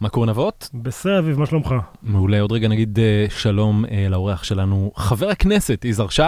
מה 0.00 0.08
קורה 0.08 0.26
נבות? 0.26 0.68
בסדר, 0.74 1.18
אביב, 1.18 1.38
מה 1.38 1.46
שלומך? 1.46 1.74
מעולה, 2.02 2.40
עוד 2.40 2.52
רגע 2.52 2.68
נגיד 2.68 2.98
אה, 2.98 3.26
שלום 3.30 3.84
אה, 3.84 4.06
לאורח 4.10 4.44
שלנו, 4.44 4.92
חבר 4.96 5.28
הכנסת 5.28 5.84
יזהר 5.84 6.08
שי. 6.08 6.22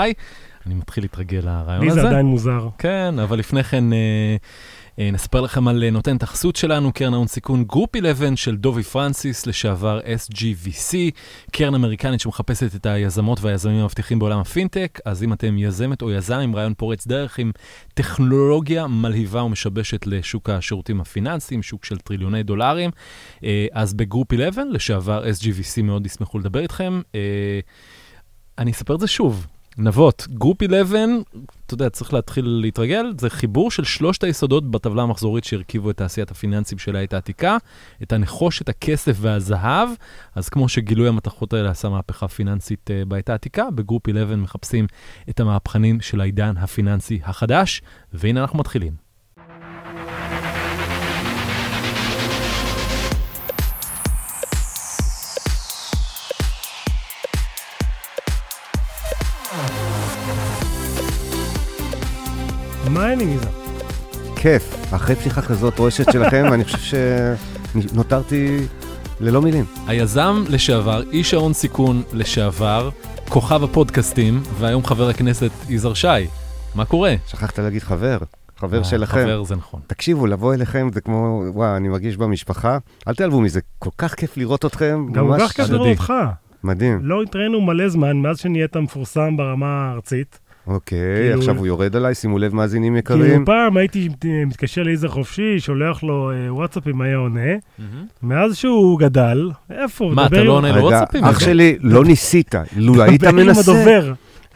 אני 0.67 0.75
מתחיל 0.75 1.05
להתרגל 1.05 1.41
לרעיון 1.45 1.85
לי 1.85 1.91
הזה. 1.91 2.01
זה 2.01 2.09
עדיין 2.09 2.27
מוזר. 2.27 2.69
כן, 2.79 3.15
אבל 3.19 3.39
לפני 3.39 3.63
כן 3.65 3.93
אה, 3.93 4.37
אה, 4.99 5.11
נספר 5.11 5.41
לכם 5.41 5.69
על 5.69 5.85
אה, 5.85 5.91
נותן 5.91 6.17
החסות 6.21 6.57
שלנו, 6.57 6.93
קרן 6.93 7.15
ההון 7.15 7.27
סיכון 7.27 7.65
Group 7.65 7.97
11 7.97 8.37
של 8.37 8.57
דובי 8.57 8.83
פרנסיס, 8.83 9.47
לשעבר 9.47 10.01
SGVC, 10.01 10.95
קרן 11.53 11.75
אמריקנית 11.75 12.21
שמחפשת 12.21 12.75
את 12.75 12.87
היזמות 12.87 13.41
והיזמים 13.41 13.81
המבטיחים 13.81 14.19
בעולם 14.19 14.39
הפינטק, 14.39 14.99
אז 15.05 15.23
אם 15.23 15.33
אתם 15.33 15.59
יזמת 15.59 16.03
או 16.03 16.11
יזם 16.11 16.39
עם 16.39 16.57
רעיון 16.57 16.75
פורץ 16.75 17.07
דרך, 17.07 17.39
עם 17.39 17.53
טכנולוגיה 17.95 18.87
מלהיבה 18.87 19.43
ומשבשת 19.43 20.07
לשוק 20.07 20.51
השירותים 20.51 21.01
הפיננסיים, 21.01 21.63
שוק 21.63 21.85
של 21.85 21.99
טריליוני 21.99 22.43
דולרים, 22.43 22.91
אז 23.73 23.95
ב 23.95 24.01
Group 24.01 24.33
11, 24.33 24.65
לשעבר 24.71 25.25
SGVC 25.25 25.83
מאוד 25.83 26.07
ישמחו 26.07 26.39
לדבר 26.39 26.61
איתכם. 26.61 27.01
אני 28.59 28.71
אספר 28.71 28.95
את 28.95 29.01
זה 29.01 29.07
שוב. 29.07 29.47
נבות, 29.83 30.27
Group 30.31 30.63
11, 30.63 31.01
אתה 31.67 31.75
יודע, 31.75 31.91
צריך 31.91 32.15
להתחיל 32.15 32.45
להתרגל, 32.47 33.13
זה 33.19 33.31
חיבור 33.31 33.71
של 33.71 33.85
שלושת 33.85 34.25
היסודות 34.25 34.71
בטבלה 34.71 35.03
המחזורית 35.03 35.45
שהרכיבו 35.45 35.91
את 35.91 35.97
תעשיית 35.97 36.31
הפיננסים 36.31 36.79
של 36.79 36.97
העת 36.97 37.13
העתיקה, 37.13 37.57
את 38.03 38.13
הנחושת, 38.13 38.69
הכסף 38.69 39.17
והזהב, 39.21 39.89
אז 40.35 40.49
כמו 40.49 40.69
שגילוי 40.69 41.09
המתכות 41.09 41.53
האלה 41.53 41.71
עשה 41.71 41.89
מהפכה 41.89 42.29
פיננסית 42.29 42.91
אה, 42.91 43.09
בעת 43.09 43.29
העתיקה, 43.29 43.71
ב 43.71 43.77
Group 43.77 44.09
11 44.09 44.37
מחפשים 44.37 44.87
את 45.31 45.41
המהפכנים 45.41 46.01
של 46.01 46.21
העידן 46.21 46.57
הפיננסי 46.57 47.21
החדש, 47.25 47.83
והנה 48.13 48.41
אנחנו 48.41 48.59
מתחילים. 48.59 49.10
העניינים 63.11 63.37
מזה? 63.37 63.49
כיף. 64.37 64.95
אחרי 64.95 65.17
פתיחה 65.17 65.43
כזאת 65.43 65.79
רועשת 65.79 66.13
שלכם, 66.13 66.53
אני 66.53 66.65
חושב 66.65 66.79
שנותרתי 67.75 68.59
ללא 69.21 69.43
מילים. 69.43 69.65
היזם 69.87 70.45
לשעבר, 70.49 71.03
איש 71.13 71.35
ההון 71.35 71.53
סיכון 71.53 72.03
לשעבר, 72.13 72.91
כוכב 73.29 73.65
הפודקאסטים, 73.65 74.43
והיום 74.59 74.85
חבר 74.85 75.09
הכנסת 75.09 75.51
יזהר 75.69 75.95
שי. 75.95 76.07
מה 76.75 76.85
קורה? 76.85 77.15
שכחת 77.27 77.59
להגיד 77.59 77.83
חבר, 77.83 78.19
חבר 78.57 78.79
אה, 78.79 78.85
שלכם. 78.85 79.23
חבר 79.23 79.43
זה 79.43 79.57
נכון. 79.57 79.81
תקשיבו, 79.87 80.27
לבוא 80.27 80.55
אליכם 80.55 80.89
זה 80.95 81.01
כמו, 81.01 81.45
וואו, 81.55 81.77
אני 81.77 81.89
מרגיש 81.89 82.17
במשפחה. 82.17 82.79
אל 83.09 83.15
תיעלבו 83.15 83.41
מזה, 83.41 83.61
כל 83.79 83.91
כך 83.99 84.15
כיף 84.15 84.37
לראות 84.37 84.65
אתכם. 84.65 85.07
גם 85.13 85.29
כל 85.29 85.37
כך 85.41 85.53
כיף. 85.53 85.71
לראות 85.71 85.89
אותך. 85.89 86.13
מדהים. 86.65 87.01
לא 87.03 87.23
התראינו 87.23 87.61
מלא 87.61 87.89
זמן 87.89 88.17
מאז 88.17 88.39
שנהיית 88.39 88.77
מפורסם 88.77 89.37
ברמה 89.37 89.67
הארצית. 89.67 90.39
אוקיי, 90.71 90.99
כאילו- 90.99 91.39
עכשיו 91.39 91.57
הוא 91.57 91.67
יורד 91.67 91.97
עליי, 91.97 92.15
שימו 92.15 92.39
לב, 92.39 92.55
מאזינים 92.55 93.01
כאילו 93.05 93.25
יקרים. 93.25 93.45
פעם 93.45 93.77
הייתי 93.77 94.09
מתקשר 94.47 94.83
ליזהר 94.83 95.11
חופשי, 95.11 95.61
שולח 95.61 96.03
לו 96.03 96.31
אה, 96.31 96.55
וואטסאפים, 96.55 97.01
היה 97.01 97.17
עונה. 97.17 97.51
מאז 98.23 98.57
שהוא 98.57 98.99
גדל, 99.01 99.51
איפה? 99.71 100.05
הוא 100.05 100.15
מה, 100.15 100.27
אתה 100.27 100.43
לא 100.43 100.53
עונה 100.53 100.69
רגע, 100.71 100.81
לוואטסאפים? 100.81 101.25
אח 101.25 101.41
שלי, 101.41 101.77
לא 101.81 102.05
ניסית. 102.05 102.55
לו 102.77 103.03
היית 103.03 103.25
מנסה... 103.25 104.01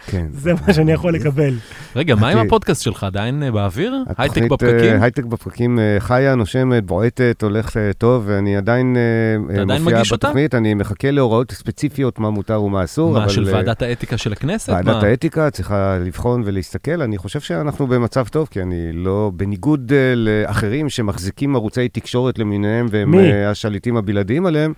כן. 0.07 0.27
זה 0.33 0.53
מה 0.55 0.75
שאני 0.75 0.93
יכול 0.93 1.15
לקבל. 1.15 1.55
רגע, 1.97 2.15
מה 2.15 2.29
עם 2.29 2.39
אחי, 2.39 2.47
הפודקאסט 2.47 2.83
שלך? 2.83 3.05
עדיין 3.05 3.43
אה, 3.43 3.51
באוויר? 3.51 3.95
הייטק 4.19 4.43
התוכנית, 4.43 4.53
בפקקים? 4.53 4.97
אה, 4.97 5.03
הייטק 5.03 5.25
בפקקים 5.25 5.79
אה, 5.79 5.97
חיה, 5.99 6.35
נושמת, 6.35 6.85
בועטת, 6.87 7.43
הולך 7.43 7.77
אה, 7.77 7.91
טוב, 7.99 8.23
ואני 8.27 8.57
עדיין 8.57 8.97
אה, 8.97 9.57
אה, 9.59 9.79
מופיע? 9.79 10.03
בתוכנית. 10.13 10.55
אני 10.55 10.75
מחכה 10.75 11.11
להוראות 11.11 11.53
ספציפיות 11.53 12.19
מה 12.19 12.31
מותר 12.31 12.63
ומה 12.63 12.85
אסור. 12.85 13.13
מה, 13.13 13.29
של 13.29 13.49
אה, 13.49 13.55
ועדת 13.55 13.83
האתיקה 13.83 14.19
של 14.19 14.33
הכנסת? 14.33 14.73
ועדת? 14.73 15.03
האתיקה 15.03 15.51
צריכה 15.51 15.99
לבחון 16.07 16.43
ולהסתכל. 16.45 17.03
אני 17.03 17.19
חושב 17.19 17.41
שאנחנו 17.41 17.87
במצב 17.87 18.27
טוב, 18.29 18.49
כי 18.51 18.63
אני 18.63 18.93
לא, 18.93 19.31
בניגוד 19.37 19.93
אה, 19.93 20.15
לאחרים 20.15 20.89
שמחזיקים 20.89 21.57
ערוצי 21.57 21.89
תקשורת 21.89 22.39
למיניהם, 22.39 22.87
והם? 22.91 23.15
אה, 23.15 23.51
השליטים 23.51 23.97
הבלעדיים 23.97 24.47
עליהם. 24.47 24.73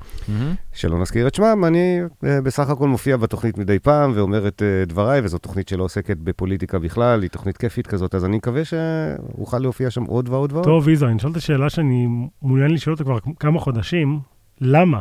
שלא 0.72 0.98
נזכיר 1.00 1.26
את 1.26 1.34
שמם, 1.34 1.64
אני 1.64 2.00
אה, 2.24 2.40
בסך 2.40 2.70
הכל 2.70 2.88
מופיע 2.88 3.16
בתוכנית 3.16 3.58
מדי 3.58 3.78
פעם 3.78 4.12
ואומר 4.14 4.48
את 4.48 4.62
אה, 4.62 4.84
דבריי, 5.16 5.26
וזו 5.26 5.38
תוכנית 5.38 5.68
שלא 5.68 5.84
עוסקת 5.84 6.16
בפוליטיקה 6.16 6.78
בכלל, 6.78 7.22
היא 7.22 7.30
תוכנית 7.30 7.56
כיפית 7.56 7.86
כזאת, 7.86 8.14
אז 8.14 8.24
אני 8.24 8.36
מקווה 8.36 8.62
שאוכל 8.64 9.58
להופיע 9.58 9.90
שם 9.90 10.04
עוד 10.04 10.28
ועוד 10.28 10.52
ועוד. 10.52 10.64
טוב, 10.64 10.88
יזהר, 10.88 11.08
אני 11.08 11.16
אשאל 11.16 11.30
את 11.30 11.36
השאלה 11.36 11.70
שאני 11.70 12.06
מעוניין 12.42 12.70
לשאול 12.70 12.92
אותה 12.94 13.04
כבר 13.04 13.18
כמה 13.40 13.60
חודשים. 13.60 14.20
למה? 14.60 15.00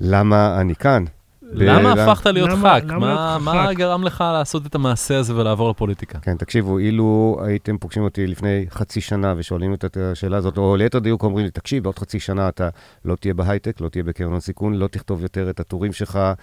למה 0.00 0.60
אני 0.60 0.74
כאן? 0.74 1.04
למה 1.52 1.92
הפכת 1.92 2.26
להיות 2.26 2.50
ח"כ? 2.50 2.62
מה- 2.62 2.78
להיות 2.78 3.42
מה 3.42 3.66
ח"כ? 3.68 3.76
גרם 3.76 4.04
לך 4.04 4.24
לעשות 4.32 4.66
את 4.66 4.74
המעשה 4.74 5.18
הזה 5.18 5.36
ולעבור 5.36 5.70
לפוליטיקה? 5.70 6.18
כן, 6.18 6.36
תקשיבו, 6.36 6.78
אילו 6.78 7.38
הייתם 7.44 7.78
פוגשים 7.78 8.02
אותי 8.02 8.26
לפני 8.26 8.66
חצי 8.70 9.00
שנה 9.00 9.34
ושואלים 9.36 9.74
את 9.74 9.96
השאלה 9.96 10.36
הזאת, 10.36 10.58
או 10.58 10.76
ליתר 10.76 10.98
דיוק 10.98 11.22
אומרים 11.22 11.44
לי, 11.44 11.50
תקשיב, 11.50 11.82
בעוד 11.82 11.98
חצי 11.98 12.20
שנה 12.20 12.48
אתה 12.48 12.68
לא 13.04 13.16
תהיה 13.16 13.34
בהייטק, 13.34 13.80
לא 13.80 13.88
תהיה 13.88 14.04
בקרן 14.04 14.30
הון 14.30 14.40
סיכון, 14.40 14.74
לא 14.74 14.86
תכתוב 14.86 15.22
יותר 15.22 15.50
את 15.50 15.60
הטורים 15.60 15.92
שלך. 15.92 16.16
אה, 16.16 16.34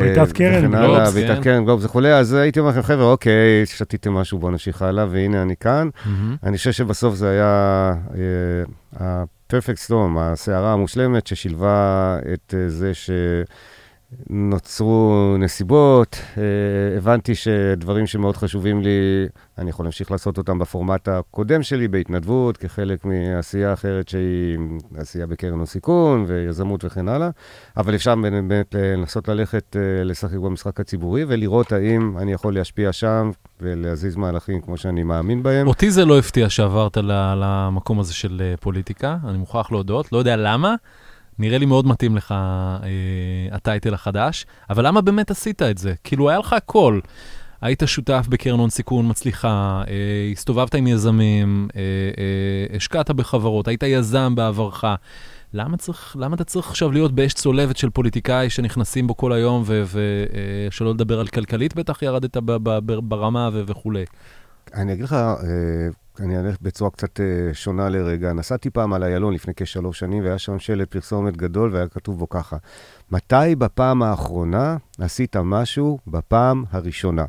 בעיטת 0.00 0.32
קרן, 0.32 0.70
גלובס, 0.70 1.14
בעיטת 1.14 1.34
כן. 1.34 1.42
קרן, 1.42 1.64
גלובס 1.64 1.84
וכולי, 1.84 2.14
אז 2.14 2.32
הייתי 2.32 2.60
אומר 2.60 2.70
לכם, 2.70 2.82
חבר'ה, 2.82 3.04
אוקיי, 3.04 3.66
שתיתם 3.66 4.12
משהו, 4.12 4.38
בואו 4.38 4.50
נמשיך 4.52 4.82
הלאה, 4.82 5.06
והנה 5.10 5.42
אני 5.42 5.54
כאן. 5.60 5.88
אני 6.42 6.56
חושב 6.56 6.72
שבסוף 6.72 7.14
זה 7.14 7.30
היה 7.30 7.92
אה, 8.14 8.20
ה-perfect 9.06 9.88
storm, 9.90 10.18
הסערה 10.18 10.72
המושלמת 10.72 11.26
ששילבה 11.26 12.18
את 12.34 12.54
אה, 12.56 12.68
זה 12.68 12.92
שנוצרו 14.10 15.36
נסיבות. 15.38 16.16
אה, 16.38 16.42
הבנתי 16.96 17.34
שדברים 17.34 18.06
שמאוד 18.06 18.36
חשובים 18.36 18.80
לי, 18.80 19.26
אני 19.58 19.70
יכול 19.70 19.84
להמשיך 19.84 20.10
לעשות 20.10 20.38
אותם 20.38 20.58
בפורמט 20.58 21.08
הקודם 21.08 21.62
שלי, 21.62 21.88
בהתנדבות, 21.88 22.56
כחלק 22.56 23.04
מעשייה 23.04 23.72
אחרת 23.72 24.08
שהיא 24.08 24.58
עשייה 24.96 25.26
בקרן 25.26 25.52
הון 25.52 25.66
סיכון 25.66 26.24
ויזמות 26.26 26.84
וכן 26.84 27.08
הלאה. 27.08 27.30
אבל 27.76 27.94
אפשר 27.94 28.14
באמת 28.48 28.74
לנסות 28.74 29.28
ללכת 29.28 29.76
אה, 29.76 30.04
לשחק 30.04 30.36
במשחק 30.36 30.80
הציבורי 30.80 31.24
ולראות 31.28 31.72
האם 31.72 32.18
אני 32.18 32.32
יכול 32.32 32.54
להשפיע 32.54 32.92
שם 32.92 33.30
ולהזיז 33.60 34.16
מהלכים 34.16 34.60
כמו 34.60 34.76
שאני 34.76 35.02
מאמין 35.02 35.42
בהם. 35.42 35.66
אותי 35.66 35.90
זה 35.90 36.04
לא 36.04 36.18
הפתיע 36.18 36.48
שעברת 36.48 36.96
למקום 37.36 38.00
הזה 38.00 38.14
של 38.14 38.42
אה, 38.44 38.54
פוליטיקה, 38.56 39.16
אני 39.28 39.38
מוכרח 39.38 39.72
להודות, 39.72 40.12
לא 40.12 40.18
יודע 40.18 40.36
למה, 40.36 40.74
נראה 41.40 41.58
לי 41.58 41.66
מאוד 41.66 41.86
מתאים 41.86 42.16
לך 42.16 42.32
אה, 42.32 42.86
הטייטל 43.52 43.94
החדש, 43.94 44.46
אבל 44.70 44.86
למה 44.86 45.00
באמת 45.00 45.30
עשית 45.30 45.62
את 45.62 45.78
זה? 45.78 45.94
כאילו, 46.04 46.30
היה 46.30 46.38
לך 46.38 46.52
הכל. 46.52 47.00
היית 47.60 47.82
שותף 47.86 48.26
בקרן 48.28 48.58
הון 48.58 48.70
סיכון 48.70 49.08
מצליחה, 49.10 49.82
אה, 49.88 50.32
הסתובבת 50.32 50.74
עם 50.74 50.86
יזמים, 50.86 51.68
אה, 51.76 51.80
אה, 51.82 52.76
השקעת 52.76 53.10
בחברות, 53.10 53.68
היית 53.68 53.82
יזם 53.82 54.34
בעברך. 54.34 54.84
למה, 55.54 55.76
צריך, 55.76 56.16
למה 56.18 56.34
אתה 56.34 56.44
צריך 56.44 56.68
עכשיו 56.68 56.92
להיות 56.92 57.12
באש 57.12 57.32
צולבת 57.34 57.76
של 57.76 57.90
פוליטיקאי 57.90 58.50
שנכנסים 58.50 59.06
בו 59.06 59.16
כל 59.16 59.32
היום, 59.32 59.64
ושלא 59.66 60.90
לדבר 60.90 61.20
על 61.20 61.26
כלכלית 61.26 61.74
בטח 61.74 62.02
ירדת 62.02 62.36
ב- 62.36 62.50
ב- 62.50 62.78
ב- 62.92 63.08
ברמה 63.08 63.50
ו- 63.52 63.62
וכולי? 63.66 64.04
אני 64.74 64.92
אגיד 64.92 65.04
לך, 65.04 65.12
אה, 65.12 65.38
אני 66.20 66.40
אלך 66.40 66.56
בצורה 66.62 66.90
קצת 66.90 67.20
אה, 67.20 67.54
שונה 67.54 67.88
לרגע. 67.88 68.32
נסעתי 68.32 68.70
פעם 68.70 68.92
על 68.92 69.02
איילון 69.02 69.34
לפני 69.34 69.52
כשלוש 69.56 69.98
שנים, 69.98 70.24
והיה 70.24 70.38
שם 70.38 70.58
שלט 70.58 70.90
פרסומת 70.90 71.36
גדול, 71.36 71.74
והיה 71.74 71.88
כתוב 71.88 72.18
בו 72.18 72.28
ככה: 72.28 72.56
מתי 73.10 73.54
בפעם 73.58 74.02
האחרונה 74.02 74.76
עשית 74.98 75.36
משהו 75.36 75.98
בפעם 76.06 76.64
הראשונה? 76.70 77.24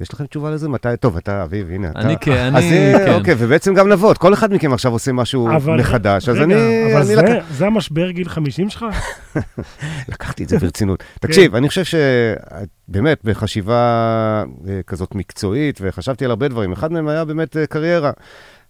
יש 0.00 0.12
לכם 0.12 0.26
תשובה 0.26 0.50
לזה? 0.50 0.68
מתי? 0.68 0.88
טוב, 1.00 1.16
אתה, 1.16 1.42
אביב, 1.42 1.70
הנה, 1.70 1.90
אתה... 1.90 2.00
אני 2.00 2.16
כן, 2.20 2.56
אז 2.56 2.64
אני 2.64 2.70
זה, 2.92 3.04
כן. 3.06 3.12
אוקיי, 3.12 3.34
ובעצם 3.38 3.74
גם 3.74 3.88
נבות, 3.88 4.18
כל 4.18 4.34
אחד 4.34 4.52
מכם 4.54 4.72
עכשיו 4.72 4.92
עושה 4.92 5.12
משהו 5.12 5.48
אבל- 5.56 5.80
מחדש, 5.80 6.28
אז 6.28 6.34
רגע, 6.36 6.44
אני, 6.44 6.54
אבל 6.92 6.96
אני 6.96 7.04
זה- 7.04 7.22
לקח, 7.22 7.44
זה 7.50 7.66
המשבר 7.66 8.10
גיל 8.10 8.28
50 8.28 8.70
שלך? 8.70 8.84
לקחתי 10.08 10.44
את 10.44 10.48
זה 10.48 10.58
ברצינות. 10.58 11.04
תקשיב, 11.20 11.54
אני 11.54 11.68
חושב 11.68 11.82
שבאמת, 11.84 13.18
בחשיבה 13.24 13.74
אה, 14.68 14.80
כזאת 14.86 15.14
מקצועית, 15.14 15.78
וחשבתי 15.82 16.24
על 16.24 16.30
הרבה 16.30 16.48
דברים, 16.48 16.72
אחד 16.72 16.92
מהם 16.92 17.08
היה 17.08 17.24
באמת 17.24 17.56
אה, 17.56 17.66
קריירה. 17.66 18.10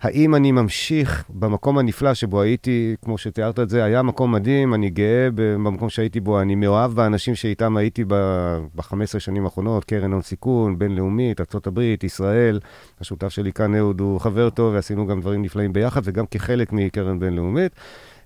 האם 0.07 0.35
אני 0.35 0.53
ממשיך 0.53 1.25
במקום 1.29 1.79
הנפלא 1.79 2.15
שבו 2.15 2.41
הייתי, 2.41 2.97
כמו 3.05 3.19
שתיארת 3.19 3.59
את 3.59 3.69
זה, 3.69 3.85
היה 3.85 4.03
מקום 4.03 4.33
מדהים, 4.33 4.75
אני 4.75 4.91
גאה 4.91 5.29
במקום 5.35 5.89
שהייתי 5.89 6.21
בו, 6.21 6.41
אני 6.41 6.55
מאוהב 6.55 6.93
באנשים 6.93 7.35
שאיתם 7.35 7.77
הייתי 7.77 8.05
ב-15 8.05 9.19
שנים 9.19 9.45
האחרונות, 9.45 9.85
קרן 9.85 10.13
הון 10.13 10.23
סיכון, 10.23 10.79
בינלאומית, 10.79 11.41
ארה"ב, 11.41 11.81
ישראל. 12.03 12.61
השותף 13.01 13.29
שלי 13.29 13.53
כאן, 13.53 13.75
אהוד, 13.75 14.01
הוא 14.01 14.21
חבר 14.21 14.51
טוב, 14.51 14.75
ועשינו 14.75 15.07
גם 15.07 15.21
דברים 15.21 15.43
נפלאים 15.43 15.73
ביחד, 15.73 16.01
וגם 16.05 16.27
כחלק 16.27 16.73
מקרן 16.73 17.19
בינלאומית. 17.19 17.73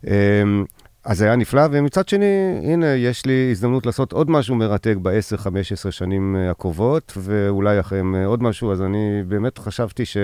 אמ, 0.06 0.64
אז 1.04 1.18
זה 1.18 1.24
היה 1.24 1.36
נפלא, 1.36 1.62
ומצד 1.70 2.08
שני, 2.08 2.60
הנה, 2.62 2.86
יש 2.86 3.26
לי 3.26 3.48
הזדמנות 3.50 3.86
לעשות 3.86 4.12
עוד 4.12 4.30
משהו 4.30 4.54
מרתק 4.54 4.96
ב-10-15 5.02 5.90
שנים 5.90 6.36
אה, 6.36 6.50
הקרובות, 6.50 7.12
ואולי 7.16 7.80
אחריהם 7.80 8.14
עוד 8.14 8.42
משהו, 8.42 8.72
אז 8.72 8.82
אני 8.82 9.22
באמת 9.28 9.58
חשבתי 9.58 10.04
ש... 10.04 10.16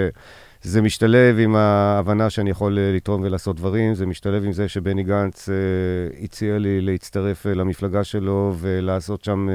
זה 0.66 0.82
משתלב 0.82 1.38
עם 1.38 1.56
ההבנה 1.56 2.30
שאני 2.30 2.50
יכול 2.50 2.78
אה, 2.78 2.92
לתרום 2.94 3.22
ולעשות 3.22 3.56
דברים, 3.56 3.94
זה 3.94 4.06
משתלב 4.06 4.44
עם 4.44 4.52
זה 4.52 4.68
שבני 4.68 5.02
גנץ 5.02 5.48
אה, 5.48 5.54
הציע 6.24 6.58
לי 6.58 6.80
להצטרף 6.80 7.46
אה, 7.46 7.54
למפלגה 7.54 8.04
שלו 8.04 8.54
ולעשות 8.58 9.24
שם 9.24 9.48
אה, 9.48 9.54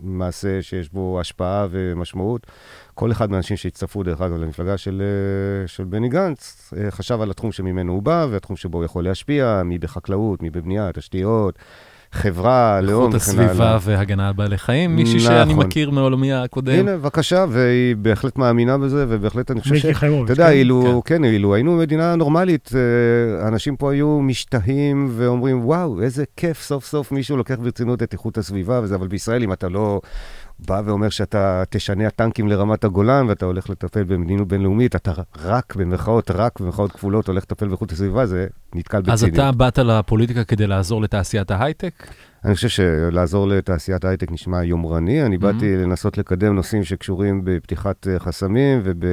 מעשה 0.00 0.62
שיש 0.62 0.92
בו 0.92 1.20
השפעה 1.20 1.66
ומשמעות. 1.70 2.46
כל 2.94 3.12
אחד 3.12 3.30
מהאנשים 3.30 3.56
שהצטרפו, 3.56 4.02
דרך 4.02 4.20
אגב, 4.20 4.36
למפלגה 4.36 4.78
של, 4.78 5.02
אה, 5.02 5.68
של 5.68 5.84
בני 5.84 6.08
גנץ, 6.08 6.72
אה, 6.76 6.90
חשב 6.90 7.20
על 7.20 7.30
התחום 7.30 7.52
שממנו 7.52 7.92
הוא 7.92 8.02
בא 8.02 8.26
והתחום 8.30 8.56
שבו 8.56 8.78
הוא 8.78 8.84
יכול 8.84 9.04
להשפיע, 9.04 9.62
מי 9.64 9.78
בחקלאות, 9.78 10.42
מי 10.42 10.50
בבנייה, 10.50 10.92
תשתיות. 10.92 11.58
חברה, 12.12 12.80
לאום 12.80 13.10
וכן 13.14 13.32
הלאה. 13.32 13.44
איכות 13.44 13.56
הסביבה 13.56 13.78
והגנה 13.82 14.28
על 14.28 14.32
בעלי 14.32 14.58
חיים, 14.58 14.96
מישהי 14.96 15.16
נכון. 15.16 15.26
שאני 15.28 15.54
מכיר 15.54 15.90
מעולמי 15.90 16.32
הקודם. 16.32 16.72
הנה, 16.72 16.96
בבקשה, 16.96 17.44
והיא 17.48 17.96
בהחלט 17.96 18.38
מאמינה 18.38 18.78
בזה, 18.78 19.06
ובהחלט 19.08 19.50
אני 19.50 19.60
חושב 19.60 19.76
ש... 19.76 19.84
מיקי 19.84 19.94
חיימוביץ'. 19.94 20.30
אתה 20.30 20.42
יודע, 20.42 20.50
אילו, 20.50 21.02
כן, 21.04 21.24
אילו 21.24 21.54
היינו 21.54 21.76
מדינה 21.76 22.16
נורמלית, 22.16 22.70
אה, 22.74 23.48
אנשים 23.48 23.76
פה 23.76 23.92
היו 23.92 24.20
משתהים 24.22 25.08
ואומרים, 25.10 25.64
וואו, 25.66 26.02
איזה 26.02 26.24
כיף, 26.36 26.62
סוף 26.62 26.86
סוף 26.86 27.12
מישהו 27.12 27.36
לוקח 27.36 27.56
ברצינות 27.58 28.02
את 28.02 28.12
איכות 28.12 28.38
הסביבה 28.38 28.80
וזה, 28.82 28.94
אבל 28.94 29.08
בישראל, 29.08 29.42
אם 29.42 29.52
אתה 29.52 29.68
לא... 29.68 30.00
בא 30.66 30.82
ואומר 30.84 31.08
שאתה 31.08 31.62
תשנה 31.70 32.06
הטנקים 32.06 32.48
לרמת 32.48 32.84
הגולן 32.84 33.26
ואתה 33.28 33.46
הולך 33.46 33.70
לטפל 33.70 34.04
במדינות 34.04 34.48
בינלאומית, 34.48 34.96
אתה 34.96 35.12
רק, 35.44 35.76
במרכאות, 35.76 36.30
רק 36.30 36.60
במרכאות 36.60 36.92
כפולות, 36.92 37.28
הולך 37.28 37.42
לטפל 37.42 37.68
באיכות 37.68 37.92
הסביבה, 37.92 38.26
זה 38.26 38.46
נתקל 38.74 39.00
בציניות. 39.00 39.22
אז 39.22 39.24
אתה 39.24 39.52
באת 39.52 39.78
לפוליטיקה 39.78 40.44
כדי 40.44 40.66
לעזור 40.66 41.02
לתעשיית 41.02 41.50
ההייטק? 41.50 42.06
אני 42.44 42.54
חושב 42.54 42.68
שלעזור 42.68 43.48
לתעשיית 43.48 44.04
ההייטק 44.04 44.32
נשמע 44.32 44.64
יומרני. 44.64 45.22
אני 45.22 45.38
באתי 45.38 45.76
לנסות 45.76 46.18
לקדם 46.18 46.54
נושאים 46.54 46.84
שקשורים 46.84 47.40
בפתיחת 47.44 48.08
אה, 48.08 48.18
חסמים 48.18 48.80
וב... 48.84 49.04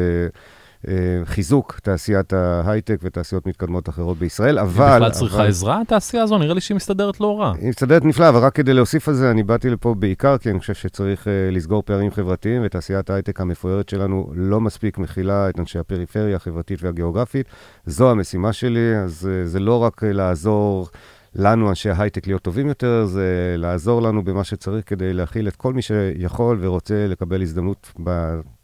אה, 0.87 0.93
חיזוק 1.25 1.79
תעשיית 1.83 2.33
ההייטק 2.33 2.99
ותעשיות 3.03 3.47
מתקדמות 3.47 3.89
אחרות 3.89 4.17
בישראל, 4.17 4.59
אבל... 4.59 4.85
היא 4.85 4.95
בכלל 4.95 5.11
צריכה 5.11 5.37
אבל... 5.37 5.47
עזרה, 5.47 5.81
התעשייה 5.81 6.23
הזו? 6.23 6.37
נראה 6.37 6.53
לי 6.53 6.61
שהיא 6.61 6.75
מסתדרת 6.75 7.19
לא 7.19 7.39
רע. 7.39 7.53
היא 7.59 7.69
מסתדרת 7.69 8.05
נפלא, 8.05 8.29
אבל 8.29 8.39
רק 8.39 8.55
כדי 8.55 8.73
להוסיף 8.73 9.07
על 9.07 9.13
זה, 9.13 9.31
אני 9.31 9.43
באתי 9.43 9.69
לפה 9.69 9.93
בעיקר 9.93 10.37
כי 10.37 10.51
אני 10.51 10.59
חושב 10.59 10.73
שצריך 10.73 11.23
uh, 11.23 11.55
לסגור 11.55 11.83
פערים 11.85 12.11
חברתיים, 12.11 12.61
ותעשיית 12.65 13.09
ההייטק 13.09 13.41
המפוארת 13.41 13.89
שלנו 13.89 14.31
לא 14.35 14.61
מספיק 14.61 14.97
מכילה 14.97 15.49
את 15.49 15.59
אנשי 15.59 15.79
הפריפריה 15.79 16.35
החברתית 16.35 16.83
והגיאוגרפית. 16.83 17.45
זו 17.85 18.11
המשימה 18.11 18.53
שלי, 18.53 18.97
אז 18.97 19.29
uh, 19.29 19.47
זה 19.47 19.59
לא 19.59 19.83
רק 19.83 20.03
לעזור... 20.03 20.87
לנו, 21.35 21.69
אנשי 21.69 21.89
ההייטק, 21.89 22.27
להיות 22.27 22.41
טובים 22.41 22.67
יותר, 22.67 23.05
זה 23.05 23.55
לעזור 23.57 24.01
לנו 24.01 24.23
במה 24.23 24.43
שצריך 24.43 24.89
כדי 24.89 25.13
להכיל 25.13 25.47
את 25.47 25.55
כל 25.55 25.73
מי 25.73 25.81
שיכול 25.81 26.57
ורוצה 26.61 27.07
לקבל 27.07 27.41
הזדמנות 27.41 27.91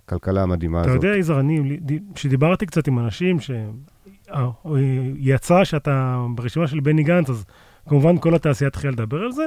הכלכלה 0.06 0.44
המדהימה 0.44 0.82
אתה 0.82 0.90
הזאת. 0.90 1.00
אתה 1.00 1.08
יודע, 1.08 1.18
יזהר, 1.18 1.40
אני, 1.40 1.80
כשדיברתי 2.16 2.66
קצת 2.66 2.88
עם 2.88 3.00
אנשים, 3.00 3.38
שיצא 3.40 5.64
שאתה 5.64 6.26
ברשימה 6.36 6.68
של 6.68 6.80
בני 6.80 7.04
גנץ, 7.04 7.30
אז 7.30 7.46
כמובן 7.90 8.18
כל 8.18 8.36
התעשייה 8.36 8.68
התחילה 8.68 8.92
לדבר 8.92 9.18
על 9.18 9.32
זה, 9.32 9.44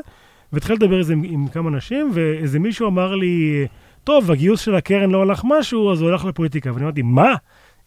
והתחילה 0.52 0.76
לדבר 0.76 0.96
על 0.96 1.02
זה 1.02 1.12
עם, 1.12 1.22
עם 1.24 1.48
כמה 1.48 1.68
אנשים, 1.68 2.10
ואיזה 2.14 2.58
מישהו 2.58 2.88
אמר 2.88 3.14
לי, 3.14 3.66
טוב, 4.04 4.30
הגיוס 4.30 4.60
של 4.60 4.74
הקרן 4.74 5.10
לא 5.10 5.22
הלך 5.22 5.42
משהו, 5.44 5.92
אז 5.92 6.00
הוא 6.00 6.10
הלך 6.10 6.24
לפוליטיקה. 6.24 6.72
ואני 6.72 6.84
אמרתי, 6.84 7.02
מה? 7.02 7.34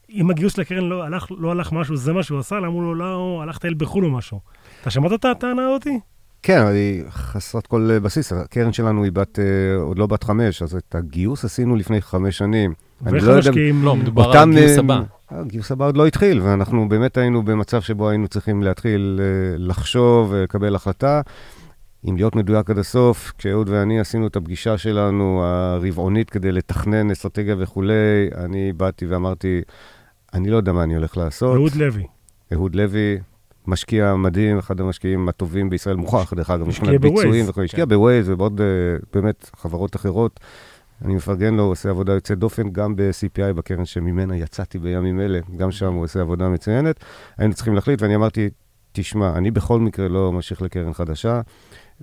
אם 0.10 0.30
הגיוס 0.30 0.56
של 0.56 0.62
הקרן 0.62 0.84
לא 0.84 1.04
הלך, 1.04 1.28
לא 1.38 1.52
הלך 1.52 1.72
משהו, 1.72 1.96
זה 1.96 2.14
מה 2.14 2.24
שהוא 2.24 2.40
עשה? 2.40 2.56
למה 2.56 2.68
הוא 2.68 2.84
לא, 2.84 2.96
לא 2.96 3.40
הלך 3.44 3.56
לטייל 3.56 3.74
בחו"ל 3.74 4.06
או 4.06 4.12
משהו? 4.12 4.40
אתה 4.82 4.90
שמעת 4.90 5.14
את 5.14 5.26
הטענה 5.26 5.68
הזאתי? 5.68 6.00
כן, 6.44 6.62
אבל 6.62 6.74
היא 6.74 7.04
חסרת 7.10 7.68
כל 7.68 7.90
אה, 7.92 8.00
בסיס. 8.00 8.34
הקרן 8.34 8.74
שלנו 8.74 9.04
היא 9.04 9.12
בת, 9.12 9.40
אה, 9.40 9.76
עוד 9.82 10.00
לא 10.00 10.08
בת 10.08 10.24
חמש, 10.24 10.62
אז 10.62 10.76
את 10.76 10.96
הגיוס 10.96 11.46
עשינו 11.46 11.76
לפני 11.76 12.02
חמש 12.02 12.38
שנים. 12.38 12.74
ואיך 13.02 13.28
לא 13.28 13.38
משקיעים? 13.38 13.84
לא, 13.84 13.96
מדובר 13.96 14.32
על 14.32 14.50
הגיוס 14.50 14.72
אה, 14.72 14.80
הבא. 14.80 15.02
הגיוס 15.30 15.72
הבא 15.72 15.86
עוד 15.86 15.98
לא 15.98 16.08
התחיל, 16.08 16.42
ואנחנו 16.42 16.90
באמת 16.90 17.18
היינו 17.18 17.44
במצב 17.44 17.82
שבו 17.82 18.10
היינו 18.10 18.28
צריכים 18.28 18.64
להתחיל 18.64 19.20
לחשוב 19.58 20.32
ולקבל 20.32 20.76
החלטה. 20.76 21.22
אם 22.10 22.16
להיות 22.16 22.36
מדויק 22.36 22.70
עד 22.70 22.78
הסוף, 22.78 23.34
כשאהוד 23.38 23.70
ואני 23.70 24.00
עשינו 24.00 24.28
את 24.28 24.36
הפגישה 24.36 24.78
שלנו 24.78 25.42
הרבעונית 25.44 26.30
כדי 26.30 26.52
לתכנן 26.52 27.12
אסטרטגיה 27.12 27.56
וכולי, 27.60 28.30
אני 28.36 28.74
באתי 28.74 29.06
ואמרתי, 29.06 29.62
אני 30.34 30.50
לא 30.50 30.58
יודע 30.58 30.72
מה 30.72 30.84
אני 30.84 30.96
הולך 30.96 31.18
לעשות. 31.18 31.56
אהוד 31.56 31.76
לוי. 31.76 32.04
אהוד 32.54 32.76
לוי, 32.76 33.18
משקיע 33.70 34.16
מדהים, 34.16 34.58
אחד 34.58 34.80
המשקיעים 34.80 35.30
הטובים 35.30 35.70
בישראל, 35.70 35.96
מוכח, 35.96 36.34
דרך 36.34 36.50
אגב, 36.50 36.68
ביצועים. 36.98 37.46
השקיע 37.64 37.86
כן. 37.86 37.90
בווייז 37.90 38.30
ובעוד, 38.30 38.62
אה, 38.62 38.66
באמת, 39.14 39.50
חברות 39.56 39.96
אחרות. 39.96 40.40
אני 41.06 41.16
מפרגן 41.16 41.54
לו, 41.54 41.64
הוא 41.64 41.72
עושה 41.72 41.90
עבודה 41.90 42.14
יוצאת 42.14 42.40
דופן, 42.40 42.70
גם 42.70 42.96
ב-CPI, 42.96 43.54
בקרן 43.54 43.86
שממנה 43.86 44.38
יצאתי 44.38 44.80
בימים 44.80 45.20
אלה, 45.20 45.40
גם 45.58 45.72
שם 45.72 45.94
הוא 45.94 46.04
עושה 46.04 46.22
עבודה 46.22 46.50
מצוינת. 46.50 47.00
היינו 47.38 47.54
צריכים 47.54 47.76
להחליט, 47.76 48.02
ואני 48.02 48.16
אמרתי, 48.16 48.50
תשמע, 48.92 49.38
אני 49.38 49.52
בכל 49.52 49.80
מקרה 49.80 50.08
לא 50.08 50.32
ממשיך 50.32 50.62
לקרן 50.62 50.94
חדשה. 50.94 51.42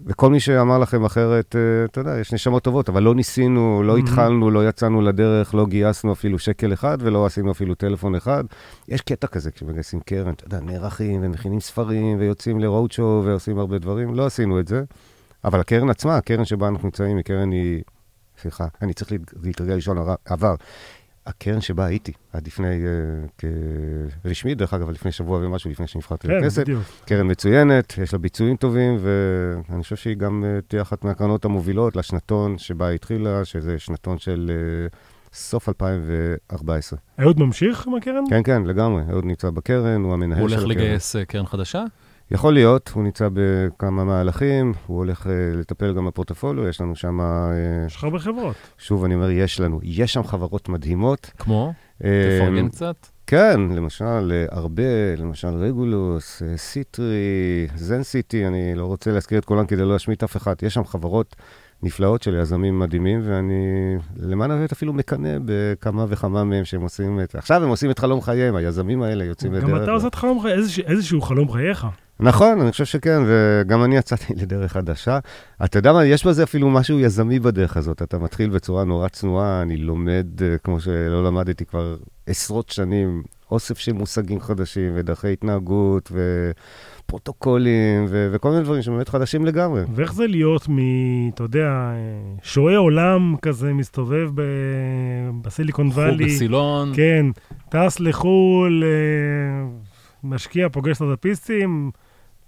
וכל 0.05 0.31
מי 0.31 0.41
שאמר 0.41 0.79
לכם 0.79 1.05
אחרת, 1.05 1.57
אה, 1.57 1.85
אתה 1.85 2.01
יודע, 2.01 2.19
יש 2.21 2.33
נשמות 2.33 2.63
טובות, 2.63 2.89
אבל 2.89 3.03
לא 3.03 3.15
ניסינו, 3.15 3.83
לא 3.85 3.97
התחלנו, 3.97 4.51
לא 4.51 4.69
יצאנו 4.69 5.01
לדרך, 5.03 5.55
לא 5.55 5.67
גייסנו 5.67 6.13
אפילו 6.13 6.39
שקל 6.39 6.73
אחד 6.73 6.99
ולא 7.01 7.27
עשינו 7.27 7.51
אפילו 7.53 7.75
טלפון 7.75 8.15
אחד. 8.15 8.45
יש 8.89 9.01
קטע 9.01 9.27
כזה 9.27 9.51
כשמגייסים 9.51 10.01
קרן, 10.01 10.33
אתה 10.33 10.45
יודע, 10.45 10.61
נערכים 10.61 11.21
ומכינים 11.25 11.61
ספרים 11.61 12.19
ויוצאים 12.21 12.61
לרואוד 12.61 12.93
שואו 12.93 13.25
ועושים 13.25 13.59
הרבה 13.59 13.79
דברים, 13.79 14.15
לא 14.15 14.27
עשינו 14.27 14.61
את 14.61 14.69
זה. 14.69 14.85
אבל 15.45 15.61
הקרן 15.61 15.91
עצמה, 15.91 16.17
הקרן 16.17 16.45
שבה 16.45 16.69
אנחנו 16.69 16.87
נמצאים, 16.87 17.17
היא 17.17 17.25
קרן 17.25 17.51
היא... 17.51 17.83
סליחה, 18.43 18.67
אני 18.83 18.95
צריך 18.95 19.13
להתרגל 19.43 19.75
לשאול 19.75 19.99
עבר. 20.25 20.55
הקרן 21.27 21.61
שבה 21.61 21.85
הייתי, 21.85 22.13
עד 22.33 22.47
לפני, 22.47 22.67
uh, 22.67 23.43
כרשמי, 24.23 24.55
דרך 24.55 24.75
אגב, 24.75 24.91
לפני 24.91 25.13
שבוע 25.13 25.39
ומשהו, 25.43 25.71
לפני 25.71 25.87
שנבחרתי 25.87 26.29
כן, 26.29 26.35
לכנסת. 26.35 26.63
בדיוק. 26.63 26.83
קרן 27.05 27.31
מצוינת, 27.31 27.99
יש 28.03 28.13
לה 28.13 28.19
ביצועים 28.19 28.57
טובים, 28.57 28.97
ואני 29.01 29.83
חושב 29.83 29.97
שהיא 29.97 30.17
גם 30.17 30.45
uh, 30.45 30.63
תהיה 30.69 30.83
אחת 30.83 31.05
מהקרנות 31.05 31.45
המובילות 31.45 31.97
לשנתון 31.97 32.59
שבה 32.59 32.87
היא 32.87 32.95
התחילה, 32.95 33.45
שזה 33.45 33.79
שנתון 33.79 34.19
של 34.19 34.51
uh, 34.93 34.97
סוף 35.33 35.69
2014. 35.69 36.99
אהוד 37.21 37.41
ממשיך 37.41 37.87
עם 37.87 37.95
הקרן? 37.95 38.25
כן, 38.31 38.43
כן, 38.43 38.63
לגמרי. 38.63 39.03
אהוד 39.11 39.25
נמצא 39.25 39.51
בקרן, 39.51 40.03
הוא 40.03 40.13
המנהל 40.13 40.39
של 40.39 40.45
הקרן. 40.45 40.59
הוא 40.59 40.65
הולך 40.65 40.77
לגייס 40.77 41.17
קרן 41.17 41.47
חדשה? 41.47 41.85
יכול 42.31 42.55
להיות, 42.55 42.91
הוא 42.95 43.03
נמצא 43.03 43.29
בכמה 43.33 44.05
מהלכים, 44.05 44.73
הוא 44.87 44.97
הולך 44.99 45.27
uh, 45.27 45.29
לטפל 45.57 45.95
גם 45.95 46.07
בפורטפוליו, 46.07 46.69
יש 46.69 46.81
לנו 46.81 46.97
שם... 46.97 47.21
Uh, 47.21 47.87
יש 47.87 47.97
לך 47.97 48.05
הרבה 48.05 48.19
חברות. 48.19 48.57
שוב, 48.79 49.05
אני 49.05 49.15
אומר, 49.15 49.31
יש 49.31 49.61
לנו. 49.61 49.81
יש 49.83 50.13
שם 50.13 50.23
חברות 50.23 50.69
מדהימות. 50.69 51.31
כמו? 51.39 51.73
Uh, 52.03 52.05
תפרגן 52.41 52.69
קצת. 52.69 53.07
כן, 53.27 53.61
למשל, 53.61 54.45
הרבה, 54.51 54.83
למשל 55.17 55.49
רגולוס, 55.49 56.43
סיטרי, 56.57 57.67
זן 57.75 58.03
סיטי, 58.03 58.47
אני 58.47 58.75
לא 58.75 58.85
רוצה 58.85 59.13
להזכיר 59.13 59.39
את 59.39 59.45
כולם 59.45 59.67
כדי 59.67 59.83
לא 59.83 59.93
להשמיט 59.93 60.23
אף 60.23 60.37
אחד. 60.37 60.55
יש 60.63 60.75
שם 60.75 60.85
חברות 60.85 61.37
נפלאות 61.83 62.23
של 62.23 62.35
יזמים 62.35 62.79
מדהימים, 62.79 63.21
ואני 63.25 63.55
למען 64.17 64.51
האמת 64.51 64.73
אפילו 64.73 64.93
מקנא 64.93 65.39
בכמה 65.45 66.07
וכמה 66.09 66.45
מהם 66.45 66.65
שהם 66.65 66.83
עושים 66.83 67.21
את... 67.21 67.35
עכשיו 67.35 67.63
הם 67.63 67.69
עושים 67.69 67.91
את 67.91 67.99
חלום 67.99 68.21
חייהם, 68.21 68.57
היזמים 68.57 69.03
האלה 69.03 69.25
יוצאים 69.25 69.53
לדרך. 69.53 69.71
גם 69.71 69.83
אתה 69.83 69.91
עושה 69.91 70.07
את 70.07 70.15
חלום 70.15 70.43
חייך, 70.43 70.59
איזשהו 70.87 71.21
חלום 71.21 71.53
חייך. 71.53 71.87
נכון, 72.21 72.61
אני 72.61 72.71
חושב 72.71 72.85
שכן, 72.85 73.23
וגם 73.27 73.85
אני 73.85 73.97
יצאתי 73.97 74.35
לדרך 74.43 74.73
חדשה. 74.73 75.19
אתה 75.65 75.79
יודע 75.79 75.93
מה, 75.93 76.05
יש 76.05 76.27
בזה 76.27 76.43
אפילו 76.43 76.71
משהו 76.71 77.01
יזמי 77.01 77.39
בדרך 77.39 77.77
הזאת. 77.77 78.03
אתה 78.03 78.19
מתחיל 78.19 78.51
בצורה 78.51 78.85
נורא 78.85 79.09
צנועה, 79.09 79.63
אני 79.63 79.77
לומד, 79.77 80.27
אה, 80.43 80.59
כמו 80.59 80.81
שלא 80.81 81.25
למדתי 81.25 81.65
כבר 81.65 81.97
עשרות 82.27 82.69
שנים, 82.69 83.23
אוסף 83.51 83.79
של 83.79 83.93
מושגים 83.93 84.41
חדשים 84.41 84.93
ודרכי 84.95 85.33
התנהגות 85.33 86.13
ופרוטוקולים 87.05 88.05
ו- 88.09 88.29
וכל 88.33 88.51
מיני 88.51 88.63
דברים 88.63 88.83
שבאמת 88.83 89.09
חדשים 89.09 89.47
לגמרי. 89.47 89.83
ואיך 89.95 90.15
זה 90.15 90.27
להיות 90.27 90.69
מ... 90.69 90.79
אתה 91.35 91.43
יודע, 91.43 91.93
שוהה 92.43 92.77
עולם 92.77 93.35
כזה, 93.43 93.73
מסתובב 93.73 94.31
ב... 94.35 94.43
בסיליקון 95.43 95.87
וואלי. 95.89 96.11
חוג 96.13 96.23
בסילון. 96.23 96.93
כן, 96.95 97.27
טס 97.69 98.01
לחו"ל, 98.01 98.85
אה, 98.85 99.69
משקיע, 100.25 100.69
פוגש 100.69 100.97
סטארט-אפיסטים. 100.97 101.91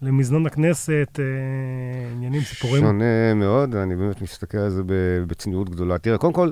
למזנון 0.03 0.47
הכנסת, 0.47 1.19
אה, 1.19 2.13
עניינים, 2.13 2.41
סיפורים. 2.41 2.83
שונה 2.85 3.35
מאוד, 3.35 3.75
אני 3.75 3.97
באמת 3.97 4.23
מסתכל 4.23 4.59
על 4.59 4.71
זה 4.71 4.83
בצניעות 5.27 5.71
גדולה. 5.71 5.99
תראה, 5.99 6.19
קודם 6.19 6.33
כל, 6.33 6.51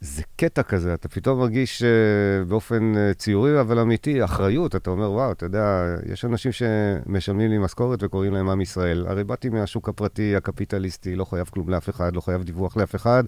זה 0.00 0.22
קטע 0.36 0.62
כזה, 0.62 0.94
אתה 0.94 1.08
פתאום 1.08 1.38
מרגיש 1.38 1.82
uh, 1.82 2.48
באופן 2.48 2.92
uh, 2.94 3.14
ציורי 3.14 3.60
אבל 3.60 3.78
אמיתי, 3.78 4.24
אחריות, 4.24 4.76
אתה 4.76 4.90
אומר, 4.90 5.10
וואו, 5.10 5.32
אתה 5.32 5.46
יודע, 5.46 5.96
יש 6.12 6.24
אנשים 6.24 6.52
שמשלמים 6.52 7.50
לי 7.50 7.58
משכורת 7.58 8.02
וקוראים 8.02 8.32
להם 8.32 8.48
עם 8.48 8.60
ישראל. 8.60 9.06
הרי 9.06 9.24
באתי 9.24 9.48
מהשוק 9.48 9.88
הפרטי, 9.88 10.36
הקפיטליסטי, 10.36 11.16
לא 11.16 11.24
חייב 11.24 11.46
כלום 11.46 11.68
לאף 11.68 11.88
אחד, 11.88 12.16
לא 12.16 12.20
חייב 12.20 12.42
דיווח 12.42 12.76
לאף 12.76 12.94
אחד. 12.94 13.24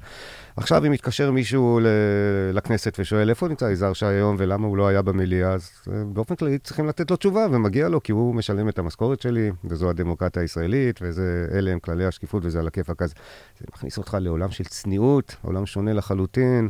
עכשיו, 0.56 0.86
אם 0.86 0.92
מתקשר 0.92 1.30
מישהו 1.30 1.80
לכנסת 2.52 2.96
ושואל 3.00 3.30
איפה 3.30 3.48
נמצא 3.48 3.64
יזהר 3.64 3.92
שי 3.92 4.06
היום 4.06 4.36
ולמה 4.38 4.66
הוא 4.66 4.76
לא 4.76 4.88
היה 4.88 5.02
במליאה, 5.02 5.52
אז 5.52 5.70
uh, 5.84 5.90
באופן 6.12 6.34
כללי 6.34 6.58
צריכים 6.58 6.86
לתת 6.86 7.10
לו 7.10 7.16
תשובה, 7.16 7.46
ומגיע 7.50 7.88
לו, 7.88 8.02
כי 8.02 8.12
הוא 8.12 8.34
משלם 8.34 8.68
את 8.68 8.78
המשכורת 8.78 9.20
שלי, 9.20 9.50
וזו 9.64 9.90
הדמוקרטיה 9.90 10.42
הישראלית, 10.42 11.00
ואלה 11.02 11.70
הם 11.70 11.78
כללי 11.78 12.04
השקיפות 12.04 12.44
וזה 12.44 12.58
על 12.58 12.66
הכיפאק. 12.66 13.02
אז 13.02 13.14
זה 13.60 13.66
מכניס 13.72 13.98
אותך 13.98 14.16
לעולם 14.20 14.50
של 14.50 14.64
צניעות, 14.64 15.36
עולם 15.42 15.66
שונה 15.66 15.92
לחלוטין. 15.92 16.68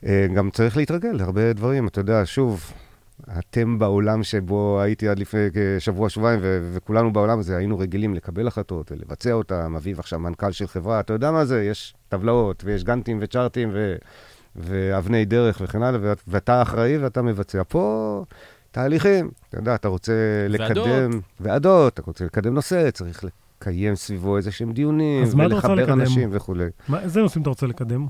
כן, 0.00 0.32
גם 0.34 0.50
צריך 0.50 0.76
להתרגל 0.76 1.12
להרבה 1.12 1.52
דברים. 1.52 1.86
אתה 1.86 2.00
יודע, 2.00 2.22
שוב, 2.24 2.72
אתם 3.38 3.78
בעולם 3.78 4.22
שבו 4.22 4.80
הייתי 4.80 5.08
עד 5.08 5.18
לפני 5.18 5.40
שבוע, 5.78 6.08
שבועיים, 6.08 6.40
ו- 6.42 6.70
וכולנו 6.72 7.12
בעולם 7.12 7.38
הזה 7.38 7.56
היינו 7.56 7.78
רגילים 7.78 8.14
לקבל 8.14 8.46
החלטות 8.46 8.92
ולבצע 8.92 9.32
אותן. 9.32 9.74
אביב 9.76 9.98
עכשיו 9.98 10.18
מנכ"ל 10.18 10.52
של 10.52 10.66
חברה, 10.66 11.00
אתה 11.00 11.12
יודע 11.12 11.30
מה 11.30 11.44
זה? 11.44 11.64
יש 11.64 11.94
טבלאות, 12.08 12.62
ויש 12.64 12.84
גאנטים 12.84 13.18
וצ'ארטים, 13.20 13.70
ו- 13.72 13.96
ואבני 14.56 15.24
דרך 15.24 15.58
וכן 15.64 15.82
הלאה, 15.82 16.00
ואת- 16.02 16.22
ואתה 16.28 16.62
אחראי 16.62 16.98
ואתה 16.98 17.22
מבצע. 17.22 17.62
פה 17.68 18.24
תהליכים, 18.70 19.30
אתה 19.48 19.58
יודע, 19.58 19.74
אתה 19.74 19.88
רוצה 19.88 20.12
לקדם... 20.48 20.76
ועדות. 20.76 21.22
ועדות, 21.40 21.92
אתה 21.94 22.02
רוצה 22.06 22.24
לקדם 22.24 22.54
נושא, 22.54 22.90
צריך 22.90 23.24
לקיים 23.60 23.94
סביבו 23.94 24.36
איזה 24.36 24.52
שהם 24.52 24.72
דיונים, 24.72 25.24
ולחבר? 25.36 25.72
אנשים 25.92 26.28
וכולי. 26.32 26.66
מה, 26.88 27.00
איזה 27.00 27.20
נושאים 27.20 27.42
אתה 27.42 27.50
רוצה 27.50 27.66
לקדם? 27.66 28.06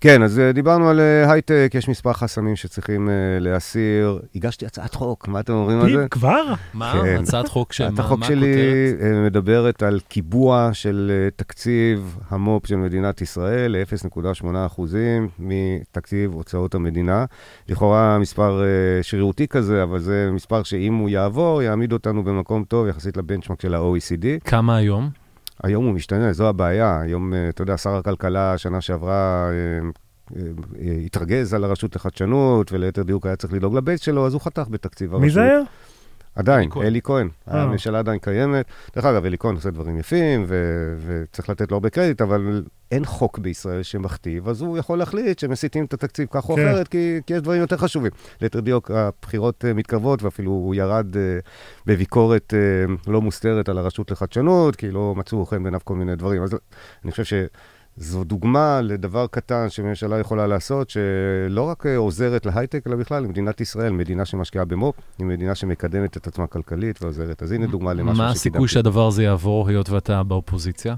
כן, 0.00 0.22
אז 0.22 0.38
אה, 0.38 0.52
דיברנו 0.52 0.88
על 0.88 1.00
אה, 1.00 1.32
הייטק, 1.32 1.72
יש 1.74 1.88
מספר 1.88 2.12
חסמים 2.12 2.56
שצריכים 2.56 3.08
אה, 3.08 3.14
להסיר. 3.40 4.20
הגשתי 4.34 4.66
הצעת 4.66 4.94
חוק, 4.94 5.28
מה 5.28 5.40
אתם 5.40 5.52
אומרים 5.52 5.80
על 5.80 5.92
זה? 5.92 6.06
כבר? 6.10 6.44
מה? 6.74 7.00
כן. 7.04 7.22
הצעת 7.22 7.48
חוק 7.48 7.72
שמה? 7.72 7.86
הצעת 7.86 7.98
החוק 7.98 8.18
מה 8.18 8.26
שלי 8.26 8.94
מדברת 9.26 9.82
על 9.82 10.00
קיבוע 10.08 10.70
של 10.72 11.28
תקציב 11.36 12.18
המו"פ 12.30 12.66
של 12.66 12.76
מדינת 12.76 13.20
ישראל 13.20 13.76
ל-0.8 13.76 14.46
אחוזים 14.66 15.28
מתקציב 15.38 16.32
הוצאות 16.32 16.74
המדינה. 16.74 17.24
לכאורה 17.68 18.18
מספר 18.18 18.62
שרירותי 19.02 19.48
כזה, 19.48 19.82
אבל 19.82 19.98
זה 19.98 20.30
מספר 20.32 20.62
שאם 20.62 20.94
הוא 20.94 21.08
יעבור, 21.08 21.62
יעמיד 21.62 21.92
אותנו 21.92 22.24
במקום 22.24 22.64
טוב 22.64 22.86
יחסית 22.86 23.16
לבנצ'מארק 23.16 23.60
של 23.60 23.74
ה-OECD. 23.74 24.44
כמה 24.44 24.76
היום? 24.76 25.25
היום 25.62 25.84
הוא 25.84 25.94
משתנה, 25.94 26.32
זו 26.32 26.48
הבעיה. 26.48 27.00
היום, 27.00 27.34
אה, 27.34 27.48
אתה 27.48 27.62
יודע, 27.62 27.76
שר 27.76 27.96
הכלכלה 27.96 28.58
שנה 28.58 28.80
שעברה 28.80 29.48
אה, 29.50 29.88
אה, 30.36 30.92
התרגז 31.06 31.54
על 31.54 31.64
הרשות 31.64 31.96
לחדשנות, 31.96 32.72
וליתר 32.72 33.02
דיוק 33.02 33.26
היה 33.26 33.36
צריך 33.36 33.52
לדאוג 33.52 33.76
לבייס 33.76 34.00
שלו, 34.00 34.26
אז 34.26 34.32
הוא 34.34 34.40
חתך 34.40 34.64
בתקציב 34.70 35.14
הרשות. 35.14 35.24
מי 35.24 35.30
זה 35.30 35.42
היה? 35.42 35.60
עדיין, 36.36 36.70
אלי 36.82 37.00
כהן. 37.04 37.28
אה. 37.48 37.62
הממשלה 37.62 37.98
עדיין 37.98 38.18
קיימת. 38.18 38.66
דרך 38.96 39.04
אגב, 39.04 39.24
אלי 39.24 39.38
כהן 39.38 39.54
עושה 39.54 39.70
דברים 39.70 39.98
יפים, 39.98 40.44
ו- 40.48 40.94
וצריך 41.06 41.48
לתת 41.48 41.70
לו 41.70 41.76
הרבה 41.76 41.90
קרדיט, 41.90 42.20
אבל 42.22 42.62
אין 42.90 43.04
חוק 43.04 43.38
בישראל 43.38 43.82
שמכתיב, 43.82 44.48
אז 44.48 44.60
הוא 44.60 44.78
יכול 44.78 44.98
להחליט 44.98 45.38
שמסיטים 45.38 45.84
את 45.84 45.94
התקציב 45.94 46.28
כך 46.30 46.48
או 46.48 46.56
כן. 46.56 46.68
אחרת, 46.68 46.88
כי, 46.88 47.20
כי 47.26 47.34
יש 47.34 47.40
דברים 47.40 47.60
יותר 47.60 47.76
חשובים. 47.76 48.10
ליתר 48.40 48.60
דיוק, 48.60 48.90
הבחירות 48.90 49.64
אה, 49.64 49.74
מתקרבות, 49.74 50.22
ואפילו 50.22 50.50
הוא 50.50 50.74
ירד 50.74 51.16
אה, 51.16 51.38
בביקורת 51.86 52.54
לא 53.06 53.22
מוסתרת 53.22 53.68
על 53.68 53.78
הרשות 53.78 54.10
לחדשנות, 54.10 54.76
כי 54.76 54.90
לא 54.90 55.14
מצאו 55.16 55.46
חן 55.46 55.62
בעיניו 55.62 55.80
כל 55.84 55.94
מיני 55.94 56.16
דברים. 56.16 56.42
אז 56.42 56.56
אני 57.04 57.10
חושב 57.10 57.24
ש... 57.24 57.34
זו 57.96 58.24
דוגמה 58.24 58.80
לדבר 58.82 59.26
קטן 59.26 59.70
שממשלה 59.70 60.18
יכולה 60.18 60.46
לעשות, 60.46 60.90
שלא 60.90 61.62
רק 61.62 61.86
עוזרת 61.86 62.46
להייטק, 62.46 62.86
אלא 62.86 62.96
בכלל 62.96 63.22
למדינת 63.22 63.60
ישראל, 63.60 63.92
מדינה 63.92 64.24
שמשקיעה 64.24 64.64
במו"פ, 64.64 64.94
היא 65.18 65.26
מדינה 65.26 65.54
שמקדמת 65.54 66.16
את 66.16 66.26
עצמה 66.26 66.46
כלכלית 66.46 67.02
ועוזרת. 67.02 67.42
אז 67.42 67.52
הנה 67.52 67.66
דוגמה 67.66 67.94
למשהו 67.94 68.24
מה 68.24 68.30
הסיכוי 68.30 68.68
שהדבר 68.68 69.06
הזה 69.06 69.22
יעבור, 69.22 69.68
היות 69.68 69.90
ואתה 69.90 70.22
באופוזיציה? 70.22 70.94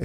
Um, 0.00 0.04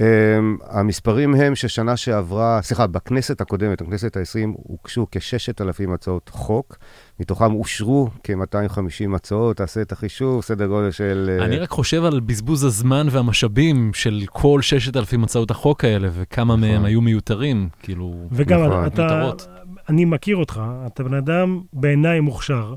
המספרים 0.68 1.34
הם 1.34 1.54
ששנה 1.54 1.96
שעברה, 1.96 2.62
סליחה, 2.62 2.86
בכנסת 2.86 3.40
הקודמת, 3.40 3.82
בכנסת 3.82 4.16
ה-20, 4.16 4.48
הוגשו 4.54 5.06
כ-6,000 5.10 5.94
הצעות 5.94 6.28
חוק, 6.28 6.76
מתוכם 7.20 7.54
אושרו 7.54 8.08
כ-250 8.24 9.16
הצעות, 9.16 9.56
תעשה 9.56 9.82
את 9.82 9.92
החישוב, 9.92 10.42
סדר 10.42 10.66
גודל 10.66 10.90
של... 10.90 11.36
אה, 11.40 11.44
אני 11.44 11.58
רק 11.58 11.70
חושב 11.70 12.04
על 12.04 12.20
בזבוז 12.20 12.64
הזמן 12.64 13.06
והמשאבים 13.10 13.90
של 13.94 14.22
כל 14.30 14.62
6,000 14.62 15.24
הצעות 15.24 15.50
החוק 15.50 15.84
האלה, 15.84 16.08
וכמה 16.12 16.56
נכון. 16.56 16.60
מהם 16.60 16.84
היו 16.84 17.00
מיותרים, 17.00 17.68
כאילו... 17.82 18.28
וגם 18.32 18.60
נכון. 18.60 18.86
אתה, 18.86 19.02
מיותרות. 19.02 19.48
אני 19.88 20.04
מכיר 20.04 20.36
אותך, 20.36 20.62
אתה 20.86 21.02
בן 21.02 21.14
אדם 21.14 21.60
בעיניי 21.72 22.20
מוכשר 22.20 22.74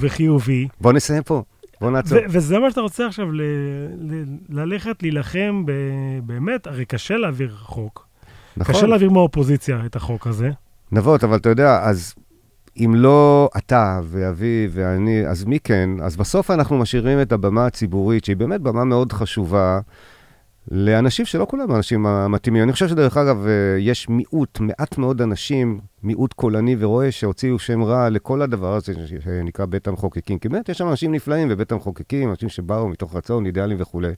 וחיובי, 0.00 0.68
בוא 0.80 0.92
נסיים 0.92 1.22
פה, 1.22 1.42
בוא 1.80 1.90
נעצור. 1.90 2.18
ו- 2.18 2.22
וזה 2.28 2.58
מה 2.58 2.70
שאתה 2.70 2.80
רוצה 2.80 3.06
עכשיו, 3.06 3.32
ל- 3.32 3.40
ל- 3.98 4.24
ללכת 4.60 5.02
להילחם 5.02 5.62
ב- 5.66 5.72
באמת, 6.26 6.66
הרי 6.66 6.84
קשה 6.84 7.16
להעביר 7.16 7.54
חוק. 7.58 8.06
קשה 8.58 8.72
נכון, 8.72 8.90
להעביר 8.90 9.10
מהאופוזיציה 9.10 9.82
את 9.86 9.96
החוק 9.96 10.26
הזה. 10.26 10.50
נבות, 10.92 11.24
אבל 11.24 11.36
אתה 11.36 11.48
יודע, 11.48 11.80
אז 11.82 12.14
אם 12.76 12.94
לא 12.94 13.48
אתה 13.58 14.00
ואבי 14.04 14.68
ואני, 14.70 15.26
אז 15.26 15.44
מי 15.44 15.58
כן? 15.60 15.90
אז 16.02 16.16
בסוף 16.16 16.50
אנחנו 16.50 16.78
משאירים 16.78 17.22
את 17.22 17.32
הבמה 17.32 17.66
הציבורית, 17.66 18.24
שהיא 18.24 18.36
באמת 18.36 18.60
במה 18.60 18.84
מאוד 18.84 19.12
חשובה, 19.12 19.80
לאנשים 20.70 21.26
שלא 21.26 21.46
כולם 21.50 21.70
האנשים 21.70 22.06
המתאימים. 22.06 22.62
אני 22.62 22.72
חושב 22.72 22.88
שדרך 22.88 23.16
אגב, 23.16 23.46
אה, 23.46 23.52
יש 23.78 24.08
מיעוט, 24.08 24.60
מעט 24.60 24.98
מאוד 24.98 25.22
אנשים, 25.22 25.80
מיעוט 26.04 26.32
קולני 26.32 26.76
ורואה, 26.78 27.12
שהוציאו 27.12 27.58
שם 27.58 27.82
רע 27.82 28.10
לכל 28.10 28.42
הדבר 28.42 28.74
הזה 28.74 28.92
שנקרא 29.24 29.64
בית 29.66 29.88
המחוקקים. 29.88 30.38
כי 30.38 30.48
באמת, 30.48 30.68
יש 30.68 30.78
שם 30.78 30.88
אנשים 30.88 31.12
נפלאים 31.14 31.48
בבית 31.48 31.72
המחוקקים, 31.72 32.30
אנשים 32.30 32.48
שבאו 32.48 32.88
מתוך 32.88 33.16
רצון, 33.16 33.46
אידיאלים 33.46 33.76
וכולי. 33.80 34.12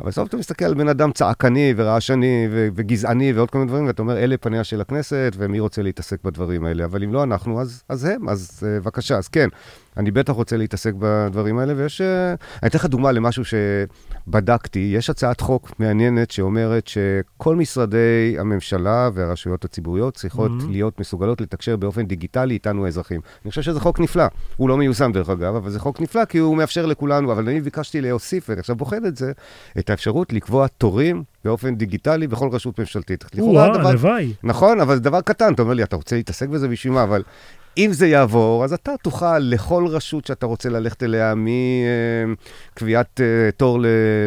אבל 0.00 0.08
בסוף 0.08 0.28
אתה 0.28 0.36
מסתכל 0.36 0.64
על 0.64 0.74
בן 0.74 0.88
אדם 0.88 1.12
צעקני 1.12 1.74
ורעשני 1.76 2.48
ו- 2.50 2.68
וגזעני 2.74 3.32
ועוד 3.32 3.50
כל 3.50 3.58
מיני 3.58 3.68
דברים, 3.68 3.86
ואתה 3.86 4.02
אומר, 4.02 4.16
אלה 4.18 4.36
פניה 4.36 4.64
של 4.64 4.80
הכנסת, 4.80 5.32
ומי 5.38 5.60
רוצה 5.60 5.82
להתעסק 5.82 6.24
בדברים 6.24 6.64
האלה. 6.64 6.84
אבל 6.84 7.02
אם 7.02 7.12
לא 7.12 7.22
אנחנו, 7.22 7.60
אז, 7.60 7.82
אז 7.88 8.04
הם, 8.04 8.28
אז 8.28 8.60
uh, 8.62 8.66
בבקשה, 8.82 9.16
אז 9.16 9.28
כן. 9.28 9.48
אני 9.96 10.10
בטח 10.10 10.32
רוצה 10.32 10.56
להתעסק 10.56 10.92
בדברים 10.98 11.58
האלה, 11.58 11.72
ויש... 11.76 12.00
אה, 12.00 12.28
אני 12.62 12.68
אתן 12.68 12.78
לך 12.78 12.86
דוגמה 12.86 13.12
למשהו 13.12 13.42
שבדקתי. 14.26 14.92
יש 14.96 15.10
הצעת 15.10 15.40
חוק 15.40 15.70
מעניינת 15.78 16.30
שאומרת 16.30 16.86
שכל 16.86 17.56
משרדי 17.56 18.36
הממשלה 18.38 19.10
והרשויות 19.14 19.64
הציבוריות 19.64 20.14
צריכות 20.14 20.50
Mhm. 20.60 20.64
להיות 20.70 21.00
מסוגלות 21.00 21.27
לתקשר 21.40 21.76
באופן 21.76 22.06
דיגיטלי 22.06 22.54
איתנו 22.54 22.86
האזרחים. 22.86 23.20
אני 23.44 23.50
חושב 23.50 23.62
שזה 23.62 23.80
חוק 23.80 24.00
נפלא. 24.00 24.24
הוא 24.56 24.68
לא 24.68 24.76
מיושם 24.76 25.12
דרך 25.12 25.30
אגב, 25.30 25.54
אבל 25.54 25.70
זה 25.70 25.80
חוק 25.80 26.00
נפלא 26.00 26.24
כי 26.24 26.38
הוא 26.38 26.56
מאפשר 26.56 26.86
לכולנו, 26.86 27.32
אבל 27.32 27.48
אני 27.48 27.60
ביקשתי 27.60 28.00
להוסיף, 28.00 28.48
ואני 28.48 28.60
עכשיו 28.60 28.76
בוחן 28.76 29.06
את 29.06 29.16
זה, 29.16 29.32
את 29.78 29.90
האפשרות 29.90 30.32
לקבוע 30.32 30.66
תורים 30.66 31.22
באופן 31.44 31.74
דיגיטלי 31.74 32.26
בכל 32.26 32.48
רשות 32.52 32.78
ממשלתית. 32.80 33.24
לכאורה 33.34 33.64
הלוואי. 33.64 34.32
נכון, 34.42 34.80
אבל 34.80 34.94
זה 34.94 35.00
דבר 35.00 35.20
קטן, 35.20 35.54
אתה 35.54 35.62
אומר 35.62 35.74
לי, 35.74 35.82
אתה 35.82 35.96
רוצה 35.96 36.16
להתעסק 36.16 36.48
בזה 36.48 36.68
בשביל 36.68 36.92
מה? 36.92 37.02
אבל 37.02 37.22
אם 37.78 37.92
זה 37.92 38.06
יעבור, 38.06 38.64
אז 38.64 38.72
אתה 38.72 38.92
תוכל 39.02 39.38
לכל 39.38 39.86
רשות 39.86 40.26
שאתה 40.26 40.46
רוצה 40.46 40.68
ללכת 40.68 41.02
אליה, 41.02 41.34
מקביעת 41.36 43.20
אה, 43.20 43.50
תור 43.56 43.78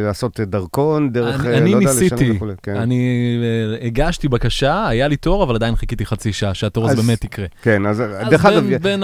לעשות 0.05 0.39
דרכון, 0.39 1.11
דרך, 1.11 1.45
אני, 1.45 1.53
אה, 1.53 1.57
אני 1.57 1.71
לא 1.71 1.77
יודע, 1.77 1.89
לשנות 1.89 2.01
ניסיתי, 2.11 2.31
וכולי. 2.31 2.53
כן. 2.63 2.75
אני 2.75 3.37
אה, 3.43 3.87
הגשתי 3.87 4.27
בקשה, 4.27 4.87
היה 4.87 5.07
לי 5.07 5.17
תור, 5.17 5.43
אבל 5.43 5.55
עדיין 5.55 5.75
חיכיתי 5.75 6.05
חצי 6.05 6.33
שעה 6.33 6.53
שהתור 6.53 6.85
הזה 6.89 6.95
באמת 6.95 7.23
יקרה. 7.23 7.45
כן, 7.61 7.85
אז 7.85 8.01
אז 8.01 8.29
דרך 8.29 8.45
אגב, 8.45 8.63
בין, 8.63 8.81
בין 8.81 9.03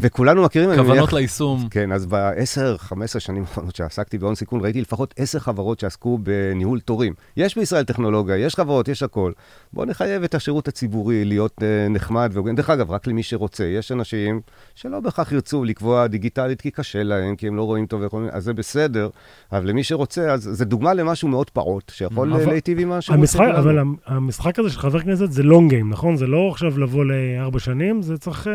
וכולנו 0.00 0.42
מכירים, 0.42 0.70
אני 0.70 0.78
הכוונות 0.78 0.98
מניח, 0.98 1.12
ליישום, 1.12 1.68
כן, 1.70 1.92
אז 1.92 2.06
ב-10, 2.06 2.78
15 2.78 3.20
שנים 3.20 3.42
האחרונות 3.42 3.76
שעסקתי 3.76 4.18
בהון 4.18 4.34
סיכון, 4.34 4.60
ראיתי 4.60 4.80
לפחות 4.80 5.14
10 5.18 5.38
חברות 5.38 5.80
שעסקו 5.80 6.18
בניהול 6.22 6.80
תורים. 6.80 7.14
יש 7.36 7.58
בישראל 7.58 7.84
טכנולוגיה, 7.84 8.36
יש 8.36 8.54
חברות, 8.54 8.88
יש 8.88 9.02
הכל. 9.02 9.32
בואו 9.72 9.86
נחייב 9.86 10.22
את 10.22 10.34
השירות 10.34 10.68
הציבורי 10.68 11.24
להיות 11.24 11.62
נחמד 11.90 12.30
והוגן. 12.34 12.54
דרך 12.54 12.70
אגב, 12.70 12.90
רק 12.90 13.06
למי 13.06 13.22
שרוצה. 13.22 13.51
יש 13.60 13.92
אנשים 13.92 14.40
שלא 14.74 15.00
בהכרח 15.00 15.32
ירצו 15.32 15.64
לקבוע 15.64 16.06
דיגיטלית 16.06 16.60
כי 16.60 16.70
קשה 16.70 17.02
להם, 17.02 17.36
כי 17.36 17.48
הם 17.48 17.56
לא 17.56 17.62
רואים 17.62 17.86
טוב 17.86 18.02
וכל 18.04 18.18
מיני, 18.20 18.32
אז 18.32 18.44
זה 18.44 18.52
בסדר. 18.52 19.08
אבל 19.52 19.68
למי 19.68 19.84
שרוצה, 19.84 20.32
אז 20.32 20.42
זה 20.42 20.64
דוגמה 20.64 20.94
למשהו 20.94 21.28
מאוד 21.28 21.50
פעוט, 21.50 21.90
שיכול 21.94 22.34
אבל-. 22.34 22.46
להיטיב 22.48 22.78
עם 22.80 22.92
השירות 22.92 23.18
המשחק, 23.20 23.38
שלנו. 23.46 23.58
אבל 23.58 23.78
המ- 23.78 23.96
המשחק 24.06 24.58
הזה 24.58 24.70
של 24.70 24.78
חבר 24.78 25.00
כנסת 25.00 25.32
זה 25.32 25.42
לונג 25.42 25.70
גיים, 25.70 25.90
נכון? 25.90 26.16
זה 26.16 26.26
לא 26.26 26.48
עכשיו 26.50 26.78
לבוא 26.78 27.04
לארבע 27.04 27.58
שנים, 27.58 28.02
זה 28.02 28.18
צריך 28.18 28.46
אה, 28.48 28.52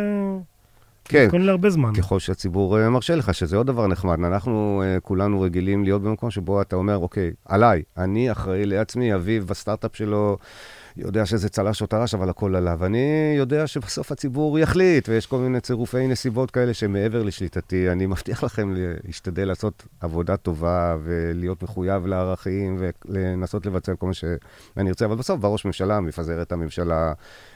כן. 1.06 1.22
להתכונן 1.22 1.44
להרבה 1.46 1.70
זמן. 1.70 1.94
ככל 1.94 2.20
שהציבור 2.20 2.80
אה, 2.80 2.90
מרשה 2.90 3.16
לך, 3.16 3.34
שזה 3.34 3.58
עוד 3.58 3.68
דבר 3.68 3.88
נחמד. 3.88 4.20
אנחנו 4.26 4.84
אה, 4.86 5.00
כולנו 5.00 5.42
רגילים 5.42 5.84
להיות 5.84 6.02
במקום 6.02 6.32
שבו 6.32 6.62
אתה 6.62 6.76
אומר, 6.76 6.98
אוקיי, 6.98 7.32
עליי, 7.46 7.82
אני 7.98 8.32
אחראי 8.32 8.66
לעצמי, 8.66 9.16
אביב 9.16 9.48
בסטארט-אפ 9.48 9.96
שלו 9.96 10.38
יודע 10.98 11.26
שזה 11.26 11.50
צל"ש 11.50 11.82
או 11.82 11.88
טר"ש, 11.88 12.14
אבל 12.14 12.30
הכל 12.30 12.56
עליו. 12.56 12.86
אני 12.86 13.34
יודע 13.38 13.68
שבסוף 13.68 14.12
הציבור 14.12 14.60
יחליט, 14.60 15.10
ויש 15.10 15.26
כל 15.26 15.38
מיני 15.38 15.62
צירופי 15.62 16.08
נסיבות 16.08 16.52
כאלה 16.52 16.74
שמעבר 16.74 17.24
לשליטתי. 17.24 17.92
אני 17.92 18.06
מבטיח 18.06 18.44
לכם 18.44 18.74
להשתדל 19.04 19.48
לעשות 19.48 19.86
עבודה 20.00 20.38
טובה 20.38 20.98
ולהיות 21.04 21.64
מחויב 21.64 22.06
לערכים 22.06 22.78
ולנסות 23.08 23.66
לבצע 23.66 23.96
כל 23.96 24.06
מה 24.06 24.14
שאני 24.14 24.90
ארצה, 24.90 25.06
אבל 25.06 25.16
בסוף 25.16 25.40
בא 25.40 25.48
ראש 25.48 25.66
ממשלה, 25.66 26.00
מפזר 26.00 26.42
את 26.42 26.52
הממשלה, 26.52 27.14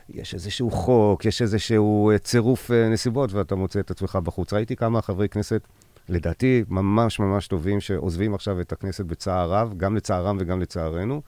יש 0.10 0.33
איזשהו 0.33 0.71
חוק, 0.71 1.25
יש 1.25 1.41
איזשהו 1.41 2.12
אה, 2.12 2.17
צירוף 2.17 2.71
אה, 2.71 2.89
נסיבות, 2.89 3.33
ואתה 3.33 3.55
מוצא 3.55 3.79
את 3.79 3.91
עצמך 3.91 4.15
בחוץ. 4.15 4.53
ראיתי 4.53 4.75
כמה 4.75 5.01
חברי 5.01 5.29
כנסת, 5.29 5.62
לדעתי, 6.10 6.63
ממש 6.69 7.19
ממש 7.19 7.48
טובים, 7.48 7.79
שעוזבים 7.79 8.33
עכשיו 8.33 8.62
את 8.62 8.71
הכנסת 8.71 9.05
בצער 9.05 9.53
רב, 9.53 9.74
גם 9.77 9.95
לצערם 9.95 10.38
וגם 10.39 10.62
לצערנו. 10.62 11.21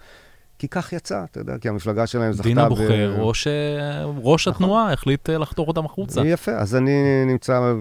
כי 0.64 0.68
כך 0.68 0.94
יצא, 0.94 1.24
אתה 1.32 1.40
יודע, 1.40 1.58
כי 1.58 1.70
המפלגה 1.70 2.08
שלהם 2.08 2.34
זכתה... 2.34 2.50
דינה 2.50 2.66
ב- 2.66 2.70
בוחר, 2.70 3.22
או 3.22 3.34
שראש 3.34 4.48
נכון. 4.48 4.54
התנועה 4.54 4.94
החליט 4.94 5.30
אה, 5.30 5.38
לחתוך 5.38 5.68
אותם 5.68 5.86
החוצה. 5.86 6.22
יפה, 6.22 6.52
אז 6.52 6.76
אני 6.76 7.26
נמצא 7.26 7.54
אה, 7.54 7.74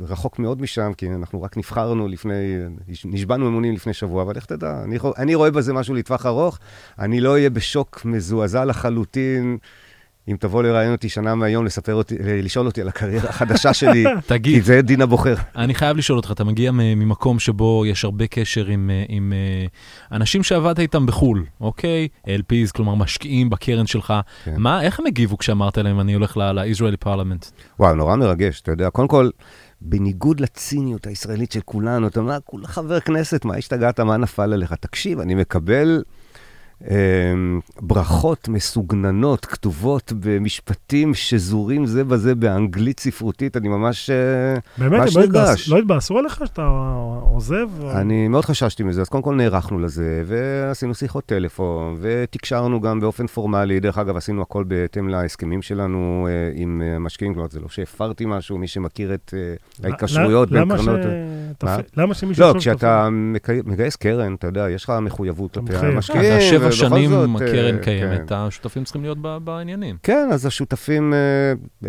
רחוק 0.00 0.38
מאוד 0.38 0.62
משם, 0.62 0.92
כי 0.96 1.08
אנחנו 1.10 1.42
רק 1.42 1.56
נבחרנו 1.56 2.08
לפני, 2.08 2.56
נשבענו 3.04 3.48
אמונים 3.48 3.74
לפני 3.74 3.92
שבוע, 3.92 4.22
אבל 4.22 4.36
איך 4.36 4.44
תדע, 4.44 4.82
אני, 4.84 4.98
אני 5.18 5.34
רואה 5.34 5.50
בזה 5.50 5.72
משהו 5.72 5.94
לטווח 5.94 6.26
ארוך, 6.26 6.58
אני 6.98 7.20
לא 7.20 7.32
אהיה 7.32 7.50
בשוק 7.50 8.04
מזועזע 8.04 8.64
לחלוטין 8.64 9.58
אם 10.28 10.36
תבוא 10.40 10.62
לראיין 10.62 10.92
אותי 10.92 11.08
שנה 11.08 11.34
מהיום, 11.34 11.64
לספר 11.64 11.94
אותי, 11.94 12.14
לשאול 12.20 12.66
אותי 12.66 12.80
על 12.80 12.88
הקריירה 12.88 13.28
החדשה 13.28 13.74
שלי, 13.74 14.04
כי 14.20 14.26
תגיד, 14.26 14.64
זה 14.64 14.82
דין 14.82 15.02
הבוחר. 15.02 15.34
אני 15.56 15.74
חייב 15.74 15.96
לשאול 15.96 16.18
אותך, 16.18 16.32
אתה 16.32 16.44
מגיע 16.44 16.70
ממקום 16.74 17.38
שבו 17.38 17.84
יש 17.86 18.04
הרבה 18.04 18.26
קשר 18.26 18.66
עם, 18.66 18.90
אה, 18.90 19.04
עם 19.08 19.32
אה, 19.32 19.66
אנשים 20.16 20.42
שעבדת 20.42 20.78
איתם 20.78 21.06
בחו"ל, 21.06 21.44
אוקיי? 21.60 22.08
LPs, 22.26 22.72
כלומר 22.74 22.94
משקיעים 22.94 23.50
בקרן 23.50 23.86
שלך. 23.86 24.14
כן. 24.44 24.54
מה, 24.56 24.82
איך 24.82 25.00
הם 25.00 25.06
הגיבו 25.06 25.38
כשאמרת 25.38 25.78
להם, 25.78 26.00
אני 26.00 26.14
הולך 26.14 26.36
ל- 26.36 26.52
לישראלי 26.52 26.96
פרלמנט? 26.96 27.46
וואו, 27.80 27.94
נורא 27.94 28.16
מרגש, 28.16 28.60
אתה 28.60 28.70
יודע. 28.70 28.90
קודם 28.90 29.08
כל, 29.08 29.30
בניגוד 29.80 30.40
לציניות 30.40 31.06
הישראלית 31.06 31.52
של 31.52 31.60
כולנו, 31.64 32.06
אתה 32.06 32.20
אומר, 32.20 32.38
כולה 32.44 32.66
חבר 32.68 33.00
כנסת, 33.00 33.44
מה 33.44 33.56
השתגעת, 33.56 34.00
מה 34.00 34.16
נפל 34.16 34.52
עליך? 34.52 34.72
תקשיב, 34.72 35.20
אני 35.20 35.34
מקבל 35.34 36.02
ברכות 37.80 38.48
מסוגננות, 38.48 39.44
כתובות 39.44 40.12
במשפטים 40.20 41.14
שזורים 41.14 41.86
זה 41.86 42.04
בזה 42.04 42.34
באנגלית 42.34 43.00
ספרותית, 43.00 43.56
אני 43.56 43.68
ממש... 43.68 44.10
אה, 44.10 44.16
באמת, 44.78 45.00
ממש 45.00 45.16
הם 45.16 45.22
לא 45.22 45.28
נרגש. 45.28 45.68
לא 45.68 45.78
התבאסו 45.78 46.18
עליך 46.18 46.42
שאתה 46.46 46.62
עוזב? 47.32 47.66
או- 47.80 47.92
אני 47.92 48.28
מאוד 48.28 48.44
חששתי 48.44 48.82
מזה, 48.82 49.00
אז 49.00 49.08
קודם 49.08 49.22
כל 49.22 49.34
נערכנו 49.34 49.78
לזה, 49.78 50.22
ועשינו 50.26 50.94
שיחות 50.94 51.26
טלפון, 51.26 51.96
ותקשרנו 52.00 52.80
גם 52.80 53.00
באופן 53.00 53.26
פורמלי. 53.26 53.80
דרך 53.80 53.98
אגב, 53.98 54.16
עשינו 54.16 54.42
הכל 54.42 54.64
בהתאם 54.64 55.08
להסכמים 55.08 55.62
שלנו 55.62 56.28
אה, 56.30 56.32
עם 56.62 56.82
אה, 56.84 56.98
משקיעים, 56.98 57.34
כלומר, 57.34 57.48
זה 57.50 57.60
לא 57.60 57.68
שהפרתי 57.68 58.24
משהו, 58.26 58.58
מי 58.58 58.68
שמכיר 58.68 59.14
את 59.14 59.34
אה, 59.36 59.88
ההתקשרויות 59.90 60.50
בין 60.50 60.60
למה 60.60 60.76
קרנות... 60.76 61.00
ש- 61.02 61.06
מה? 61.64 61.76
תפ- 61.76 61.82
למה 61.96 62.14
שמישהו... 62.14 62.44
לא, 62.44 62.54
כשאתה 62.58 63.08
מגייס 63.64 63.96
קרן, 63.96 64.34
אתה 64.34 64.46
יודע, 64.46 64.70
יש 64.70 64.84
לך 64.84 64.92
מחויבות 65.02 65.58
כלפי. 65.58 65.86
המשקיעים. 65.86 66.65
ובכל 66.66 66.76
שנים 66.96 67.10
זאת, 67.10 67.28
אה, 67.42 67.46
הקרן 67.48 67.76
כן. 67.76 67.82
קיימת, 67.82 68.32
השותפים 68.32 68.84
צריכים 68.84 69.02
להיות 69.02 69.18
בעניינים. 69.44 69.96
כן, 70.02 70.28
אז 70.32 70.46
השותפים, 70.46 71.14
אה, 71.14 71.18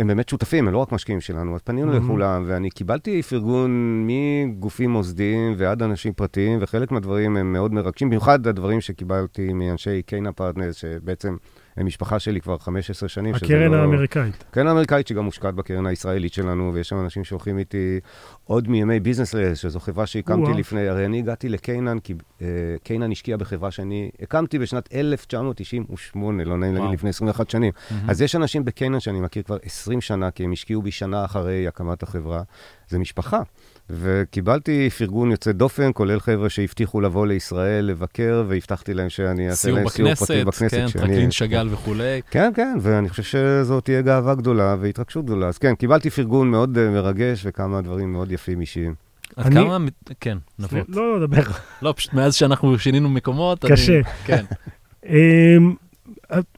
הם 0.01 0.07
באמת 0.07 0.29
שותפים, 0.29 0.67
הם 0.67 0.74
לא 0.74 0.77
רק 0.77 0.91
משקיעים 0.91 1.22
שלנו. 1.22 1.55
אז 1.55 1.62
פנינו 1.62 1.93
מהמ. 1.93 1.97
לכולם, 2.03 2.43
ואני 2.48 2.69
קיבלתי 2.69 3.22
פרגון 3.24 3.72
מגופים 4.07 4.89
מוסדיים 4.89 5.53
ועד 5.57 5.84
אנשים 5.84 6.13
פרטיים, 6.13 6.60
וחלק 6.62 6.91
מהדברים 6.91 7.38
הם 7.38 7.53
מאוד 7.53 7.74
מרגשים, 7.74 8.07
במיוחד 8.10 8.48
הדברים 8.48 8.81
שקיבלתי 8.81 9.53
מאנשי 9.53 10.01
Canaan 10.01 10.31
Partners, 10.31 10.75
שבעצם 10.75 11.36
הם 11.77 11.86
משפחה 11.86 12.19
שלי 12.19 12.41
כבר 12.41 12.57
15 12.57 13.10
שנים. 13.10 13.36
הקרן 13.36 13.72
לא- 13.72 13.77
האמריקאית. 13.77 14.43
קרן 14.51 14.67
האמריקאית 14.67 15.07
שגם 15.07 15.24
מושקעת 15.25 15.53
בקרן 15.55 15.86
הישראלית 15.86 16.34
שלנו, 16.34 16.72
ויש 16.74 16.89
שם 16.89 17.00
אנשים 17.00 17.24
שהולכים 17.24 17.57
איתי 17.57 18.00
עוד 18.47 18.69
מימי 18.69 18.99
Business 19.00 19.36
Layers, 19.36 19.59
שזו 19.59 19.79
חברה 19.79 20.05
שהקמתי. 20.05 20.53
לפני, 20.53 20.87
הרי 20.87 21.05
אני 21.05 21.19
הגעתי 21.19 21.49
ל 21.50 21.56
Canaan, 21.56 22.00
כי 21.99 22.13
אה, 22.41 22.47
Canaan 22.83 23.12
השקיע 23.11 23.37
בחברה 23.37 23.71
שאני 23.71 24.09
הקמתי 24.21 24.59
בשנת 24.59 24.89
1998, 24.93 26.43
לא 26.43 26.57
נעים 26.57 26.75
להגיד. 26.75 26.93
לפני 26.93 27.09
21 27.09 27.49
שנים. 27.49 27.71
אז 28.07 28.21
יש 28.21 28.35
אנשים 28.35 28.65
ב 28.65 28.70
Canaan 28.70 29.00
שאני 28.99 29.19
מכיר 29.19 29.43
כבר 29.43 29.57
20 29.63 30.01
שנה, 30.01 30.31
כי 30.31 30.43
הם 30.43 30.51
השקיעו 30.51 30.81
בי 30.81 30.91
שנה 30.91 31.25
אחרי 31.25 31.67
הקמת 31.67 32.03
החברה. 32.03 32.41
זה 32.89 32.99
משפחה. 32.99 33.41
וקיבלתי 33.89 34.89
פרגון 34.89 35.31
יוצא 35.31 35.51
דופן, 35.51 35.91
כולל 35.93 36.19
חבר'ה 36.19 36.49
שהבטיחו 36.49 37.01
לבוא 37.01 37.27
לישראל, 37.27 37.85
לבקר, 37.85 38.43
והבטחתי 38.47 38.93
להם 38.93 39.09
שאני 39.09 39.49
אעשה 39.49 39.61
סיור 39.61 39.77
להם 39.77 39.89
סיור 39.89 40.07
בכנסת, 40.07 40.27
פרטי 40.27 40.45
בכנסת. 40.45 40.77
כן, 40.77 40.99
טרקלין 40.99 41.31
שאגאל 41.31 41.67
וכולי. 41.71 42.21
כן, 42.31 42.51
כן, 42.55 42.77
ואני 42.81 43.09
חושב 43.09 43.23
שזאת 43.23 43.83
תהיה 43.85 44.01
גאווה 44.01 44.35
גדולה 44.35 44.75
והתרגשות 44.79 45.25
גדולה. 45.25 45.47
אז 45.47 45.57
כן, 45.57 45.75
קיבלתי 45.75 46.09
פרגון 46.09 46.51
מאוד 46.51 46.77
אה, 46.77 46.89
מרגש 46.89 47.41
וכמה 47.45 47.81
דברים 47.81 48.11
מאוד 48.11 48.31
יפים 48.31 48.37
אישיים. 48.62 48.96
עד 49.36 49.46
אני- 49.46 49.56
כמה... 49.56 49.77
כן, 50.20 50.38
נבות. 50.60 50.89
לא, 50.89 51.20
לא, 51.20 51.27
דבר. 51.27 51.41
לא, 51.82 51.94
פשוט 51.98 52.13
מאז 52.13 52.36
שאנחנו 52.36 52.79
שינינו 52.79 53.10
מקומות. 53.10 53.65
אני- 53.65 53.72
קשה. 53.74 54.01
כן. 54.25 54.46
אמ, 55.10 55.74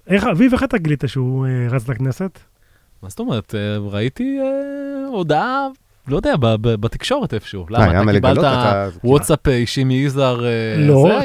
איך, 0.07 0.23
אביב, 0.23 0.53
איך 0.53 0.63
אתה 0.63 0.77
גילית 0.77 1.03
שהוא 1.07 1.45
אה, 1.47 1.67
רץ 1.69 1.87
לכנסת? 1.89 2.39
מה 3.03 3.09
זאת 3.09 3.19
אומרת? 3.19 3.55
אה, 3.55 3.77
ראיתי 3.77 4.37
אה, 4.41 4.45
הודעה, 5.07 5.67
לא 6.07 6.15
יודע, 6.15 6.35
ב- 6.35 6.45
ב- 6.67 6.75
בתקשורת 6.81 7.33
איפשהו. 7.33 7.65
למה? 7.69 8.03
מה 8.03 8.11
אתה? 8.11 8.11
קיבלת 8.11 8.43
וואטסאפ 9.03 9.47
אה, 9.47 9.55
אישי 9.55 9.83
מיזהר, 9.83 10.45
אה, 10.45 10.49
לא, 10.77 11.19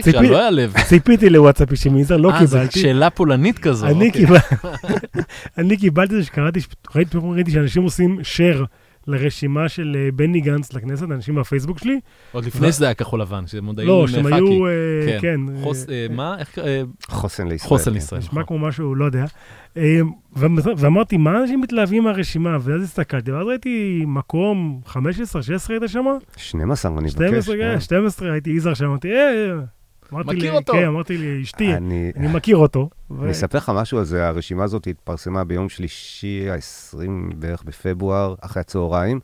לב. 0.50 0.74
ציפיתי 0.86 1.30
לוואטסאפ 1.30 1.70
אישי 1.70 1.88
מיזר, 1.88 2.16
לא 2.16 2.30
אה, 2.30 2.46
זו 2.46 2.56
קיבלתי. 2.56 2.80
שאלה 2.80 3.10
פולנית 3.10 3.58
כזו. 3.58 3.86
אני 3.86 3.94
אוקיי. 3.94 4.10
קיבל- 4.10 4.38
אני 5.58 5.76
קיבלתי 5.76 6.14
את 6.14 6.18
זה 6.20 6.24
שקראתי, 6.26 6.60
ראיתי 7.24 7.50
שאנשים 7.50 7.82
עושים 7.82 8.18
share 8.20 8.64
לרשימה 9.06 9.68
של 9.68 9.96
אה, 9.98 10.12
בני 10.12 10.40
גנץ 10.40 10.72
לכנסת, 10.72 11.02
אנשים 11.02 11.34
מהפייסבוק 11.34 11.78
שלי. 11.78 12.00
עוד 12.32 12.44
לפני 12.44 12.72
שזה 12.72 12.84
היה 12.84 12.94
כחול 12.94 13.20
לבן, 13.20 13.46
שהם 13.46 13.66
עוד 13.66 13.80
היו 13.80 13.88
לא, 13.88 14.06
שהם. 14.06 14.26
היו, 14.26 14.66
אה, 14.66 14.72
כן. 15.20 15.20
כן. 15.20 15.40
אה, 15.90 16.06
מה? 16.10 16.36
חוסן 17.08 17.48
לישראל. 17.48 17.68
חוסן 17.68 17.90
כן. 17.90 17.94
לישראל. 17.94 18.18
נשמע 18.18 18.42
נכון. 18.42 18.58
כמו 18.58 18.68
משהו, 18.68 18.94
לא 18.94 19.04
יודע. 19.04 19.24
ואמרתי, 20.76 21.16
מה 21.16 21.40
אנשים 21.40 21.60
מתלהבים 21.60 22.04
מהרשימה? 22.04 22.56
ואז 22.60 22.82
הסתכלתי, 22.82 23.32
ואז 23.32 23.46
ראיתי 23.46 24.04
מקום 24.06 24.80
15, 24.86 25.42
16 25.42 25.76
היית 25.76 25.90
שם? 25.90 26.04
12, 26.36 26.92
אני 26.92 27.00
מבקש. 27.00 27.14
12, 27.14 27.56
כן. 27.56 27.80
12 27.80 28.32
הייתי 28.32 28.50
יזהר 28.50 28.74
שם, 28.74 28.84
אמרתי, 28.84 29.12
אה. 29.12 29.54
אמרתי 30.14 30.36
מכיר 30.36 30.50
לי, 30.50 30.56
אותו. 30.56 30.72
כן, 30.72 30.86
אמרתי 30.86 31.18
לי, 31.18 31.42
אשתי, 31.42 31.74
אני 31.74 32.12
אני 32.16 32.28
מכיר 32.28 32.56
אותו. 32.56 32.88
ו- 33.10 33.22
אני 33.22 33.30
אספר 33.30 33.58
לך 33.58 33.72
משהו 33.74 33.98
על 33.98 34.04
זה, 34.04 34.28
הרשימה 34.28 34.64
הזאת 34.64 34.86
התפרסמה 34.86 35.44
ביום 35.44 35.68
שלישי, 35.68 36.50
ה-20 36.50 37.34
בערך 37.36 37.62
בפברואר, 37.62 38.34
אחרי 38.40 38.60
הצהריים. 38.60 39.20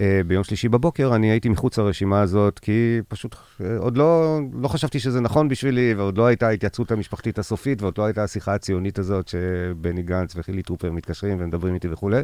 אה, 0.00 0.20
ביום 0.26 0.44
שלישי 0.44 0.68
בבוקר 0.68 1.14
אני 1.14 1.30
הייתי 1.30 1.48
מחוץ 1.48 1.78
לרשימה 1.78 2.20
הזאת, 2.20 2.58
כי 2.58 3.00
פשוט 3.08 3.36
אה, 3.60 3.76
עוד 3.78 3.96
לא, 3.96 4.38
לא 4.62 4.68
חשבתי 4.68 5.00
שזה 5.00 5.20
נכון 5.20 5.48
בשבילי, 5.48 5.94
ועוד 5.94 6.18
לא 6.18 6.26
הייתה 6.26 6.48
ההתייעצות 6.48 6.90
המשפחתית 6.92 7.38
הסופית, 7.38 7.82
ועוד 7.82 7.98
לא 7.98 8.04
הייתה 8.04 8.24
השיחה 8.24 8.54
הציונית 8.54 8.98
הזאת 8.98 9.28
שבני 9.28 10.02
גנץ 10.02 10.36
וחילי 10.36 10.62
טרופר 10.62 10.92
מתקשרים 10.92 11.36
ומדברים 11.40 11.74
איתי 11.74 11.88
וכולי. 11.88 12.22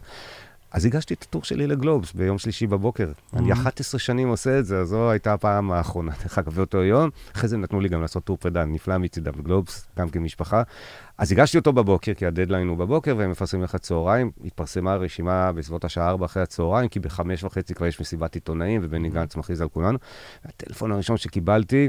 אז 0.74 0.84
הגשתי 0.86 1.14
את 1.14 1.22
הטור 1.22 1.44
שלי 1.44 1.66
לגלובס 1.66 2.12
ביום 2.12 2.38
שלישי 2.38 2.66
בבוקר. 2.66 3.12
אני 3.36 3.52
11 3.52 3.98
שנים 3.98 4.28
עושה 4.28 4.58
את 4.58 4.66
זה, 4.66 4.78
אז 4.78 4.88
זו 4.88 5.10
הייתה 5.10 5.32
הפעם 5.32 5.72
האחרונה, 5.72 6.12
דרך 6.22 6.38
אגב, 6.38 6.54
באותו 6.54 6.82
יום. 6.82 7.10
אחרי 7.36 7.48
זה 7.48 7.56
נתנו 7.56 7.80
לי 7.80 7.88
גם 7.88 8.02
לעשות 8.02 8.24
טור 8.24 8.36
פרידה 8.36 8.64
נפלא 8.64 8.98
מצידם 8.98 9.32
בגלובס, 9.32 9.86
גם 9.98 10.08
כמשפחה. 10.08 10.62
אז 11.18 11.32
הגשתי 11.32 11.58
אותו 11.58 11.72
בבוקר, 11.72 12.14
כי 12.14 12.26
הדדליין 12.26 12.68
הוא 12.68 12.76
בבוקר, 12.76 13.14
והם 13.18 13.30
מפרסמים 13.30 13.62
לך 13.62 13.76
צהריים. 13.76 14.30
התפרסמה 14.44 14.92
הרשימה 14.92 15.52
בסביבות 15.52 15.84
השעה 15.84 16.08
4 16.08 16.26
אחרי 16.26 16.42
הצהריים, 16.42 16.88
כי 16.88 17.00
בחמש 17.00 17.44
וחצי 17.44 17.74
כבר 17.74 17.86
יש 17.86 18.00
מסיבת 18.00 18.34
עיתונאים, 18.34 18.80
ובני 18.84 19.10
גנץ 19.10 19.36
מכריז 19.36 19.60
על 19.60 19.68
כולנו. 19.68 19.98
הטלפון 20.44 20.92
הראשון 20.92 21.16
שקיבלתי, 21.16 21.88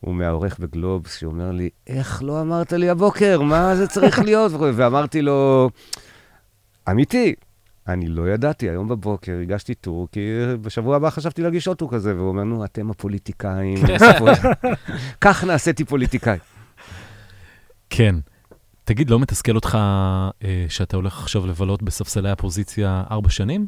הוא 0.00 0.14
מהעורך 0.14 0.58
בגלובס, 0.58 1.14
שאומר 1.14 1.50
לי, 1.50 1.70
איך 1.86 2.22
לא 2.22 2.40
אמרת 2.40 2.72
לי 2.72 2.88
הבוקר? 2.88 3.42
מה 3.42 3.76
זה 3.76 3.86
צריך 3.86 4.18
להיות? 4.18 4.52
ואמרתי 4.76 5.22
לו, 5.22 5.70
אמיתי, 6.90 7.34
אני 7.88 8.08
לא 8.08 8.28
ידעתי, 8.28 8.70
היום 8.70 8.88
בבוקר 8.88 9.38
הגשתי 9.42 9.74
טור, 9.74 10.08
כי 10.12 10.20
בשבוע 10.60 10.96
הבא 10.96 11.10
חשבתי 11.10 11.42
להגיש 11.42 11.68
עוד 11.68 11.76
טור 11.76 11.90
כזה, 11.90 12.16
והוא 12.16 12.28
אומר, 12.28 12.44
נו, 12.44 12.64
אתם 12.64 12.90
הפוליטיקאים, 12.90 13.78
כך 15.20 15.44
נעשיתי 15.44 15.84
פוליטיקאי. 15.84 16.38
כן. 17.90 18.14
תגיד, 18.84 19.10
לא 19.10 19.20
מתסכל 19.20 19.54
אותך 19.54 19.78
אה, 20.44 20.66
שאתה 20.68 20.96
הולך 20.96 21.18
עכשיו 21.18 21.46
לבלות 21.46 21.82
בספסלי 21.82 22.30
הפוזיציה 22.30 23.04
ארבע 23.10 23.30
שנים? 23.30 23.66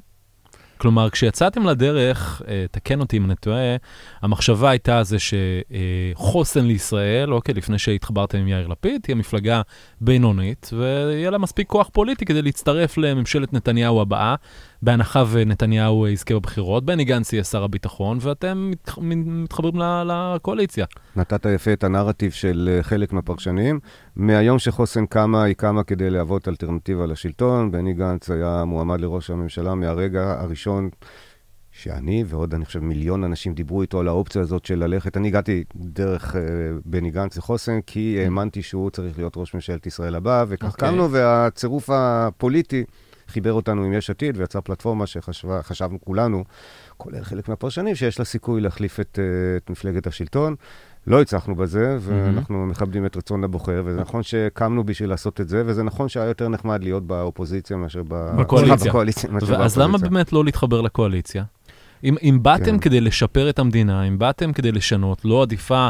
כלומר, 0.78 1.10
כשיצאתם 1.10 1.66
לדרך, 1.66 2.42
אה, 2.48 2.64
תקן 2.70 3.00
אותי 3.00 3.16
אם 3.16 3.24
אני 3.24 3.34
טועה, 3.34 3.76
המחשבה 4.22 4.70
הייתה 4.70 5.02
זה 5.02 5.16
שחוסן 5.18 6.64
לישראל, 6.64 7.34
אוקיי, 7.34 7.54
לפני 7.54 7.78
שהתחברתם 7.78 8.38
עם 8.38 8.48
יאיר 8.48 8.66
לפיד, 8.66 9.00
תהיה 9.02 9.14
מפלגה 9.14 9.62
בינונית, 10.00 10.70
ויהיה 10.72 11.30
לה 11.30 11.38
מספיק 11.38 11.68
כוח 11.68 11.90
פוליטי 11.92 12.24
כדי 12.24 12.42
להצטרף 12.42 12.98
לממשלת 12.98 13.52
נתניהו 13.52 14.00
הבאה, 14.00 14.34
בהנחה 14.82 15.24
ונתניהו 15.30 16.06
יזכה 16.08 16.34
בבחירות, 16.34 16.84
בני 16.84 17.04
גנץ 17.04 17.32
יהיה 17.32 17.44
שר 17.44 17.64
הביטחון, 17.64 18.18
ואתם 18.20 18.70
מתח- 18.70 18.98
מתחברים 19.02 19.74
לקואליציה. 20.06 20.86
נתת 21.16 21.46
יפה 21.54 21.72
את 21.72 21.84
הנרטיב 21.84 22.32
של 22.32 22.70
אה, 22.72 22.82
חלק 22.82 23.12
מהפרשנים. 23.12 23.80
מהיום 24.16 24.58
שחוסן 24.58 25.06
קמה, 25.06 25.42
היא 25.42 25.54
קמה 25.54 25.82
כדי 25.82 26.10
להוות 26.10 26.48
אלטרנטיבה 26.48 27.06
לשלטון. 27.06 27.70
בני 27.70 27.94
גנץ 27.94 28.30
היה 28.30 28.64
מועמד 28.64 29.00
לראש 29.00 29.30
הממשלה 29.30 29.74
מהרגע 29.74 30.36
הראשון 30.40 30.88
שאני 31.70 32.24
ועוד, 32.26 32.54
אני 32.54 32.64
חושב, 32.64 32.80
מיליון 32.80 33.24
אנשים 33.24 33.54
דיברו 33.54 33.82
איתו 33.82 34.00
על 34.00 34.08
האופציה 34.08 34.42
הזאת 34.42 34.64
של 34.64 34.78
ללכת. 34.84 35.16
אני 35.16 35.28
הגעתי 35.28 35.64
דרך 35.76 36.36
אה, 36.36 36.40
בני 36.84 37.10
גנץ 37.10 37.36
לחוסן, 37.36 37.80
כי 37.86 38.18
האמנתי 38.24 38.62
שהוא 38.62 38.90
צריך 38.90 39.18
להיות 39.18 39.36
ראש 39.36 39.54
ממשלת 39.54 39.86
ישראל 39.86 40.14
הבא, 40.14 40.44
וכך 40.48 40.64
אוקיי. 40.72 40.88
קמנו, 40.88 41.10
והצירוף 41.10 41.90
הפוליטי 41.92 42.84
חיבר 43.28 43.52
אותנו 43.52 43.84
עם 43.84 43.92
יש 43.92 44.10
עתיד, 44.10 44.36
ויצר 44.38 44.60
פלטפורמה 44.60 45.06
שחשבנו 45.06 45.98
כולנו, 46.04 46.44
כולל 46.96 47.24
חלק 47.24 47.48
מהפרשנים, 47.48 47.94
שיש 47.94 48.18
לה 48.18 48.24
סיכוי 48.24 48.60
להחליף 48.60 49.00
את, 49.00 49.18
אה, 49.18 49.56
את 49.56 49.70
מפלגת 49.70 50.06
השלטון. 50.06 50.54
לא 51.06 51.20
הצלחנו 51.22 51.54
בזה, 51.54 51.96
ואנחנו 52.00 52.66
מכבדים 52.66 53.06
את 53.06 53.16
רצון 53.16 53.44
הבוחר, 53.44 53.82
וזה 53.84 54.00
נכון 54.00 54.22
שקמנו 54.22 54.84
בשביל 54.84 55.08
לעשות 55.08 55.40
את 55.40 55.48
זה, 55.48 55.62
וזה 55.66 55.82
נכון 55.82 56.08
שהיה 56.08 56.26
יותר 56.26 56.48
נחמד 56.48 56.82
להיות 56.82 57.06
באופוזיציה 57.06 57.76
מאשר 57.76 58.02
ב... 58.08 58.36
בקואליציה. 58.40 58.88
בקואליציה 58.90 59.30
מאשר 59.30 59.62
אז 59.62 59.78
למה. 59.78 59.98
באמת 59.98 60.32
לא 60.32 60.44
להתחבר 60.44 60.80
לקואליציה? 60.80 61.44
אם, 62.04 62.16
אם 62.22 62.38
באתם 62.42 62.64
כן. 62.64 62.78
כדי 62.78 63.00
לשפר 63.00 63.50
את 63.50 63.58
המדינה, 63.58 64.02
אם 64.02 64.18
באתם 64.18 64.52
כדי 64.52 64.72
לשנות, 64.72 65.24
לא 65.24 65.42
עדיפה 65.42 65.88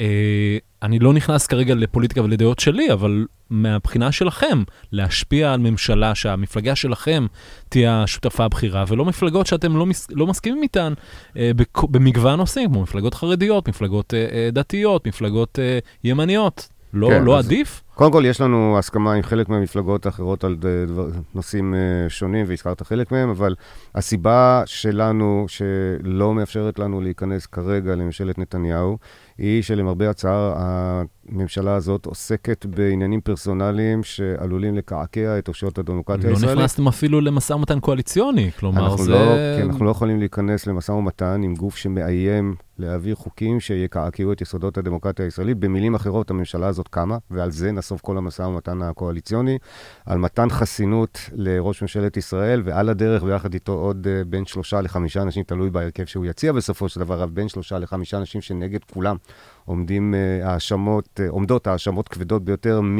אה, 0.00 0.58
אני 0.82 0.98
לא 0.98 1.12
נכנס 1.12 1.46
כרגע 1.46 1.74
לפוליטיקה 1.74 2.22
ולדעות 2.22 2.58
שלי, 2.58 2.92
אבל 2.92 3.26
מהבחינה 3.50 4.12
שלכם, 4.12 4.62
להשפיע 4.92 5.52
על 5.52 5.60
ממשלה 5.60 6.14
שהמפלגה 6.14 6.76
שלכם 6.76 7.26
תהיה 7.68 8.02
השותפה 8.02 8.44
הבכירה, 8.44 8.84
ולא 8.88 9.04
מפלגות 9.04 9.46
שאתם 9.46 9.76
לא, 9.76 9.86
מס, 9.86 10.06
לא 10.10 10.26
מסכימים 10.26 10.62
איתן 10.62 10.92
אה, 11.36 11.50
במגוון 11.82 12.38
נושאים, 12.38 12.70
כמו 12.70 12.82
מפלגות 12.82 13.14
חרדיות, 13.14 13.68
מפלגות 13.68 14.14
אה, 14.14 14.26
אה, 14.32 14.48
דתיות, 14.52 15.06
מפלגות 15.06 15.58
אה, 15.58 15.78
ימניות. 16.04 16.68
לא, 16.92 17.08
כן, 17.08 17.24
לא 17.24 17.38
אז... 17.38 17.46
עדיף? 17.46 17.82
קודם 17.96 18.12
כל, 18.12 18.22
יש 18.26 18.40
לנו 18.40 18.78
הסכמה 18.78 19.12
עם 19.12 19.22
חלק 19.22 19.48
מהמפלגות 19.48 20.06
האחרות 20.06 20.44
על 20.44 20.56
דבר, 20.86 21.08
נושאים 21.34 21.74
uh, 21.74 22.10
שונים, 22.10 22.46
והזכרת 22.48 22.82
חלק 22.82 23.12
מהם, 23.12 23.28
אבל 23.28 23.54
הסיבה 23.94 24.62
שלנו, 24.66 25.44
שלא 25.48 26.34
מאפשרת 26.34 26.78
לנו 26.78 27.00
להיכנס 27.00 27.46
כרגע 27.46 27.94
לממשלת 27.94 28.38
נתניהו, 28.38 28.98
היא 29.38 29.62
שלמרבה 29.62 30.10
הצער, 30.10 30.54
הממשלה 30.56 31.74
הזאת 31.74 32.06
עוסקת 32.06 32.66
בעניינים 32.66 33.20
פרסונליים 33.20 34.02
שעלולים 34.02 34.74
לקעקע 34.76 35.38
את 35.38 35.48
אושיות 35.48 35.78
הדמוקרטיה 35.78 36.30
הישראלית. 36.30 36.56
לא 36.56 36.62
נכנסתם 36.62 36.88
אפילו 36.88 37.20
למשא 37.20 37.52
ומתן 37.52 37.80
קואליציוני, 37.80 38.50
כלומר 38.58 38.96
זה... 38.96 39.10
לא, 39.10 39.18
כן, 39.58 39.66
אנחנו 39.70 39.84
לא 39.84 39.90
יכולים 39.90 40.18
להיכנס 40.18 40.66
למשא 40.66 40.92
ומתן 40.92 41.40
עם 41.44 41.54
גוף 41.54 41.76
שמאיים 41.76 42.54
להעביר 42.78 43.14
חוקים 43.14 43.60
שיקעקעו 43.60 44.32
את 44.32 44.40
יסודות 44.40 44.78
הדמוקרטיה 44.78 45.24
הישראלית. 45.24 45.58
במילים 45.58 45.94
אחרות, 45.94 46.30
הממשלה 46.30 46.66
הזאת 46.66 46.88
קמה, 46.88 47.18
ועל 47.30 47.50
זה 47.50 47.72
נסוף 47.86 48.00
כל 48.00 48.18
המשא 48.18 48.42
ומתן 48.42 48.82
הקואליציוני, 48.82 49.58
על 50.06 50.18
מתן 50.18 50.50
חסינות 50.50 51.18
לראש 51.32 51.82
ממשלת 51.82 52.16
ישראל, 52.16 52.62
ועל 52.64 52.88
הדרך, 52.88 53.22
ביחד 53.22 53.54
איתו 53.54 53.72
עוד 53.72 54.06
uh, 54.06 54.28
בין 54.28 54.46
שלושה 54.46 54.80
לחמישה 54.80 55.22
אנשים, 55.22 55.42
תלוי 55.42 55.70
בהרכב 55.70 56.04
שהוא 56.04 56.26
יציע 56.26 56.52
בסופו 56.52 56.88
של 56.88 57.00
דבר, 57.00 57.26
בין 57.26 57.48
שלושה 57.48 57.78
לחמישה 57.78 58.16
אנשים 58.16 58.40
שנגד 58.40 58.84
כולם 58.92 59.16
עומדים 59.64 60.14
uh, 60.14 60.46
האשמות, 60.46 61.20
uh, 61.20 61.30
עומדות 61.30 61.66
האשמות 61.66 62.08
כבדות 62.08 62.44
ביותר 62.44 62.80
מ... 62.80 62.98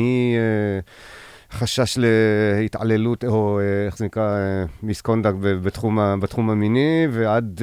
חשש 1.53 1.99
להתעללות, 2.59 3.25
או 3.25 3.61
איך 3.87 3.99
זה 3.99 4.05
נקרא, 4.05 4.38
מיסקונדקט 4.83 5.37
בתחום, 5.40 6.20
בתחום 6.20 6.51
המיני, 6.51 7.07
ועד 7.11 7.61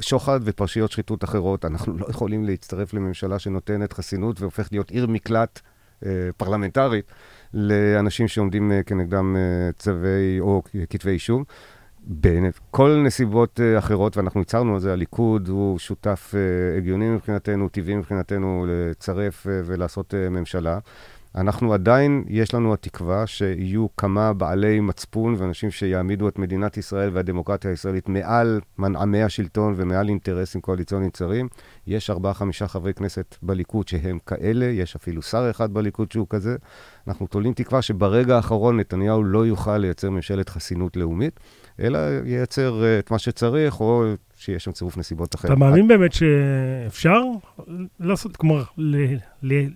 שוחד 0.00 0.40
ופרשיות 0.42 0.90
שחיתות 0.90 1.24
אחרות. 1.24 1.64
אנחנו 1.64 1.98
לא 1.98 2.06
יכולים 2.10 2.44
להצטרף 2.44 2.94
לממשלה 2.94 3.38
שנותנת 3.38 3.92
חסינות 3.92 4.40
והופכת 4.40 4.72
להיות 4.72 4.90
עיר 4.90 5.06
מקלט 5.06 5.60
פרלמנטרית 6.36 7.04
לאנשים 7.54 8.28
שעומדים 8.28 8.72
כנגדם 8.86 9.36
צווי 9.78 10.40
או 10.40 10.62
כתבי 10.90 11.10
אישום. 11.10 11.44
בכל 12.08 13.02
נסיבות 13.04 13.60
אחרות, 13.78 14.16
ואנחנו 14.16 14.40
הצהרנו 14.40 14.74
על 14.74 14.80
זה, 14.80 14.92
הליכוד 14.92 15.48
הוא 15.48 15.78
שותף 15.78 16.34
הגיוני 16.78 17.08
מבחינתנו, 17.08 17.68
טבעי 17.68 17.94
מבחינתנו 17.94 18.66
לצרף 18.68 19.46
ולעשות 19.48 20.14
ממשלה. 20.30 20.78
אנחנו 21.36 21.74
עדיין, 21.74 22.24
יש 22.28 22.54
לנו 22.54 22.74
התקווה 22.74 23.26
שיהיו 23.26 23.86
כמה 23.96 24.32
בעלי 24.32 24.80
מצפון 24.80 25.34
ואנשים 25.38 25.70
שיעמידו 25.70 26.28
את 26.28 26.38
מדינת 26.38 26.76
ישראל 26.76 27.10
והדמוקרטיה 27.12 27.70
הישראלית 27.70 28.08
מעל 28.08 28.60
מנעמי 28.78 29.22
השלטון 29.22 29.74
ומעל 29.76 30.08
אינטרסים 30.08 30.60
קואליציוניים 30.60 31.10
צרים. 31.10 31.48
יש 31.86 32.10
ארבעה-חמישה 32.10 32.68
חברי 32.68 32.94
כנסת 32.94 33.36
בליכוד 33.42 33.88
שהם 33.88 34.18
כאלה, 34.26 34.64
יש 34.64 34.96
אפילו 34.96 35.22
שר 35.22 35.50
אחד 35.50 35.74
בליכוד 35.74 36.12
שהוא 36.12 36.26
כזה. 36.30 36.56
אנחנו 37.08 37.26
תולים 37.26 37.52
תקווה 37.52 37.82
שברגע 37.82 38.36
האחרון 38.36 38.80
נתניהו 38.80 39.24
לא 39.24 39.46
יוכל 39.46 39.78
לייצר 39.78 40.10
ממשלת 40.10 40.48
חסינות 40.48 40.96
לאומית, 40.96 41.40
אלא 41.80 41.98
ייצר 42.24 42.82
uh, 42.82 42.98
את 42.98 43.10
מה 43.10 43.18
שצריך, 43.18 43.80
או 43.80 44.04
שיהיה 44.36 44.58
שם 44.58 44.72
צירוף 44.72 44.96
נסיבות 44.96 45.34
אחר. 45.34 45.48
אתה 45.48 45.56
מאמין 45.56 45.88
באמת 45.88 46.12
שאפשר 46.12 47.20
לעשות, 48.00 48.36
כלומר, 48.36 48.62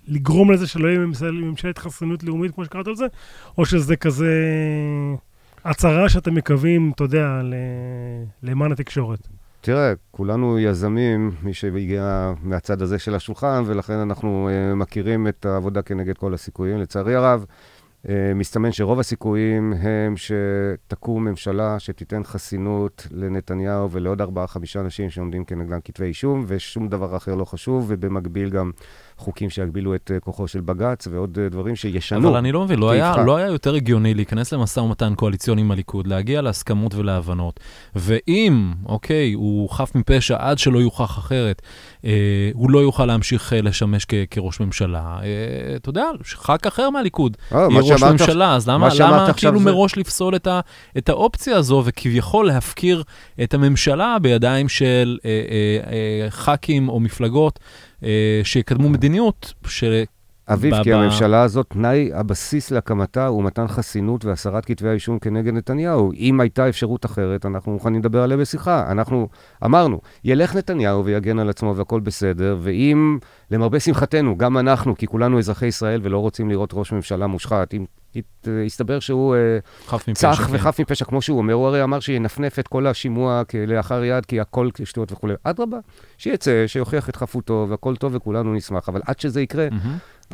לגרום 0.09 0.53
לזה 0.53 0.67
שלא 0.67 0.89
יהיה 0.89 0.99
ממשלת 1.31 1.79
חסינות 1.79 2.25
לאומית, 2.25 2.55
כמו 2.55 2.65
שקראת 2.65 2.87
על 2.87 2.97
זה, 2.97 3.07
או 3.59 3.67
שזה 3.67 3.97
כזה 3.97 4.35
הצהרה 5.65 6.09
שאתם 6.09 6.35
מקווים, 6.35 6.93
אתה 6.95 7.05
יודע, 7.05 7.41
למען 8.43 8.73
התקשורת? 8.73 9.29
תראה, 9.61 9.93
כולנו 10.11 10.59
יזמים, 10.59 11.31
מי 11.43 11.55
שהגיע 11.55 12.33
מהצד 12.43 12.83
הזה 12.83 12.99
של 12.99 13.15
השולחן, 13.15 13.63
ולכן 13.67 13.93
אנחנו 13.93 14.49
uh, 14.51 14.75
מכירים 14.75 15.29
את 15.29 15.47
העבודה 15.47 15.83
כנגד 15.83 16.19
כל 16.19 16.35
הסיכויים. 16.35 16.79
לצערי 16.79 17.15
הרב, 17.15 17.45
מסתמן 18.35 18.73
שרוב 18.73 19.01
הסיכויים 19.01 19.73
הם 19.73 20.15
שתקום 20.17 21.25
ממשלה 21.25 21.79
שתיתן 21.79 22.25
חסינות 22.25 23.07
לנתניהו 23.11 23.91
ולעוד 23.91 24.21
ארבעה-חמישה 24.21 24.81
אנשים 24.81 25.11
שעומדים 25.11 25.45
כנגדם 25.45 25.79
כתבי 25.85 26.07
אישום, 26.07 26.45
ושום 26.47 26.89
דבר 26.89 27.17
אחר 27.17 27.35
לא 27.35 27.45
חשוב, 27.45 27.85
ובמקביל 27.89 28.51
גם 28.51 28.71
חוקים 29.17 29.51
שיגבילו 29.51 29.95
את 29.95 30.11
uh, 30.17 30.21
כוחו 30.21 30.49
של 30.49 30.61
בג"ץ 30.61 31.07
ועוד 31.11 31.39
uh, 31.39 31.53
דברים 31.53 31.77
שישנו. 31.77 32.29
אבל 32.29 32.37
אני 32.37 32.53
לא 32.53 32.65
מבין, 32.65 32.79
לא 32.79 32.91
היה, 32.91 33.17
לא 33.25 33.37
היה 33.37 33.47
יותר 33.47 33.75
הגיוני 33.75 34.15
להיכנס 34.15 34.53
למשא 34.53 34.81
ומתן 34.81 35.15
קואליציוני 35.15 35.61
עם 35.61 35.71
הליכוד, 35.71 36.07
להגיע 36.07 36.43
להסכמות 36.43 36.95
ולהבנות, 36.95 37.61
ואם, 37.97 38.73
אוקיי, 38.87 39.33
הוא 39.33 39.71
חף 39.71 39.95
מפשע 39.95 40.37
עד 40.39 40.59
שלא 40.59 40.79
יוכח 40.79 41.19
אחרת, 41.19 41.63
אה, 42.05 42.51
הוא 42.55 42.71
לא 42.71 42.79
יוכל 42.79 43.07
להמשיך 43.07 43.53
אה, 43.53 43.63
לשמש 43.63 44.05
כ- 44.09 44.15
כראש 44.31 44.61
ממשלה. 44.61 45.19
אה, 45.23 45.77
אתה 45.77 45.89
יודע, 45.89 46.11
ח"כ 46.35 46.67
אחר 46.67 46.91
מהליכוד 46.91 47.37
אה, 47.53 47.69
ראש 47.93 48.03
ממשלה, 48.03 48.57
אז 48.57 48.69
למה, 48.69 48.89
למה 49.01 49.33
כאילו 49.33 49.59
זה... 49.59 49.65
מראש 49.65 49.97
לפסול 49.97 50.37
את, 50.37 50.47
ה, 50.47 50.61
את 50.99 51.09
האופציה 51.09 51.57
הזו, 51.57 51.83
וכביכול 51.87 52.47
להפקיר 52.47 53.03
את 53.43 53.55
הממשלה 53.55 54.17
בידיים 54.23 54.69
של 54.69 55.19
אה, 55.25 55.31
אה, 55.31 55.93
אה, 56.25 56.31
ח"כים 56.31 56.89
או 56.89 57.01
מפלגות? 57.01 57.59
אה, 58.05 58.41
שיקדמו 58.45 58.89
מדיניות 58.89 59.53
ש... 59.67 59.85
אביב, 60.53 60.83
כי 60.83 60.93
הממשלה 60.93 61.43
הזאת, 61.43 61.67
תנאי 61.69 62.11
הבסיס 62.15 62.71
להקמתה 62.71 63.27
הוא 63.27 63.45
מתן 63.45 63.69
חסינות 63.69 64.25
והסרת 64.25 64.65
כתבי 64.65 64.89
האישום 64.89 65.19
כנגד 65.19 65.55
נתניהו. 65.55 66.13
אם 66.13 66.41
הייתה 66.41 66.69
אפשרות 66.69 67.07
אחרת, 67.07 67.47
אנחנו 67.47 67.73
מוכנים 67.73 68.01
לדבר 68.01 68.23
עליה 68.23 68.37
בשיחה. 68.37 68.91
אנחנו 68.91 69.29
אמרנו, 69.65 70.01
ילך 70.25 70.57
נתניהו 70.57 71.05
ויגן 71.05 71.39
על 71.39 71.51
עצמו 71.51 71.77
והכול 71.77 72.01
בסדר, 72.01 72.57
ואם, 72.61 73.19
למרבה 73.51 73.81
שמחתנו, 73.81 74.39
גם 74.39 74.59
אנחנו, 74.59 74.97
כי 74.97 75.07
כולנו 75.07 75.39
אזרחי 75.39 75.67
ישראל 75.67 76.01
ולא 76.03 76.19
רוצים 76.19 76.51
לראות 76.51 76.71
ראש 76.75 76.93
ממשלה 76.93 77.27
מושחת, 77.27 77.75
אם 77.75 77.85
הסתבר 78.67 79.01
שהוא 79.01 79.35
אה, 79.35 79.59
צח 80.13 80.47
כן. 80.47 80.55
וחף 80.55 80.81
מפשע, 80.81 81.05
כמו 81.05 81.23
שהוא 81.23 81.39
אומר. 81.39 81.55
הוא 81.55 81.67
הרי 81.67 81.83
אמר 81.83 82.01
שינפנף 82.01 82.59
את 82.59 82.69
כל 82.69 82.87
השימוע 82.87 83.43
כלאחר 83.45 84.05
יד, 84.05 84.27
כי 84.27 84.41
הכל 84.41 84.69
שטויות 84.85 85.13
וכולי. 85.13 85.35
אדרבה, 85.45 85.79
שיצא, 86.19 86.65
שיוכיח 86.67 87.09
את 87.09 87.17
חפותו, 87.17 87.67
והכל 87.71 87.97
טוב 87.97 88.15
וכולנו 88.15 88.55
נשמח. 88.55 88.89
אבל 88.89 89.01
עד 89.07 89.21
שזה 89.21 89.41
יקרה, 89.41 89.69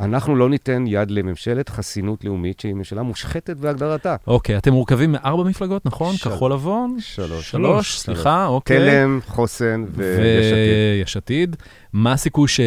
אנחנו 0.01 0.35
לא 0.35 0.49
ניתן 0.49 0.83
יד 0.87 1.11
לממשלת 1.11 1.69
חסינות 1.69 2.23
לאומית, 2.23 2.59
שהיא 2.59 2.73
ממשלה 2.73 3.03
מושחתת 3.03 3.57
בהגדרתה. 3.57 4.15
אוקיי, 4.27 4.57
אתם 4.57 4.73
מורכבים 4.73 5.11
מארבע 5.11 5.43
מפלגות, 5.43 5.85
נכון? 5.85 6.15
של... 6.15 6.29
כחול 6.29 6.51
לבון? 6.51 6.97
שלוש. 6.99 7.51
שלוש, 7.51 7.99
סליחה, 7.99 8.45
אוקיי. 8.45 8.77
תלם, 8.77 9.19
חוסן 9.27 9.85
ויש 9.93 10.51
עתיד. 10.51 10.99
ויש 10.99 11.17
עתיד. 11.17 11.55
מה 11.93 12.13
הסיכוי 12.13 12.47
ש... 12.47 12.59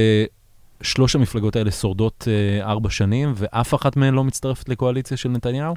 שלוש 0.83 1.17
המפלגות 1.17 1.57
האלה 1.57 1.71
שורדות 1.71 2.29
uh, 2.29 2.65
ארבע 2.65 2.91
שנים, 2.91 3.33
ואף 3.37 3.75
אחת 3.75 3.97
מהן 3.97 4.15
לא 4.15 4.25
מצטרפת 4.25 4.69
לקואליציה 4.69 5.17
של 5.17 5.29
נתניהו? 5.29 5.75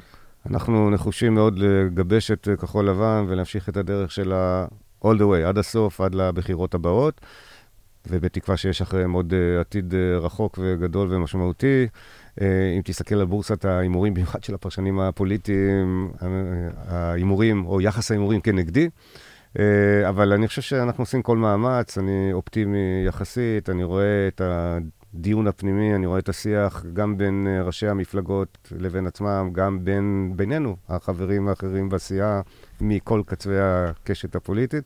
אנחנו 0.50 0.90
נחושים 0.90 1.34
מאוד 1.34 1.58
לגבש 1.58 2.30
את 2.30 2.48
uh, 2.52 2.60
כחול 2.60 2.88
לבן 2.88 3.24
ולהמשיך 3.28 3.68
את 3.68 3.76
הדרך 3.76 4.12
שלה 4.12 4.66
all 5.04 5.18
the 5.18 5.22
way, 5.22 5.48
עד 5.48 5.58
הסוף, 5.58 6.00
עד 6.00 6.14
לבחירות 6.14 6.74
הבאות, 6.74 7.20
ובתקווה 8.08 8.56
שיש 8.56 8.82
אחריהם 8.82 9.12
עוד 9.12 9.32
uh, 9.32 9.60
עתיד 9.60 9.92
uh, 9.92 10.24
רחוק 10.24 10.58
וגדול 10.62 11.14
ומשמעותי. 11.14 11.86
Uh, 12.40 12.42
אם 12.76 12.80
תסתכל 12.84 13.14
על 13.14 13.26
בורסת 13.26 13.64
ההימורים, 13.64 14.14
במיוחד 14.14 14.44
של 14.44 14.54
הפרשנים 14.54 15.00
הפוליטיים, 15.00 16.12
ההימורים, 16.86 17.66
או 17.66 17.80
יחס 17.80 18.10
ההימורים 18.10 18.40
כנגדי. 18.40 18.88
אבל 20.08 20.32
אני 20.32 20.48
חושב 20.48 20.62
שאנחנו 20.62 21.02
עושים 21.02 21.22
כל 21.22 21.36
מאמץ, 21.36 21.98
אני 21.98 22.32
אופטימי 22.32 23.04
יחסית, 23.06 23.70
אני 23.70 23.84
רואה 23.84 24.28
את 24.28 24.40
הדיון 25.18 25.46
הפנימי, 25.46 25.94
אני 25.94 26.06
רואה 26.06 26.18
את 26.18 26.28
השיח 26.28 26.84
גם 26.92 27.16
בין 27.16 27.46
uh, 27.46 27.66
ראשי 27.66 27.88
המפלגות 27.88 28.72
לבין 28.78 29.06
עצמם, 29.06 29.50
גם 29.52 29.84
בין, 29.84 30.32
בינינו, 30.36 30.76
החברים 30.88 31.48
האחרים 31.48 31.88
בסיעה, 31.88 32.40
מכל 32.80 33.22
קצווי 33.26 33.56
הקשת 33.60 34.36
הפוליטית. 34.36 34.84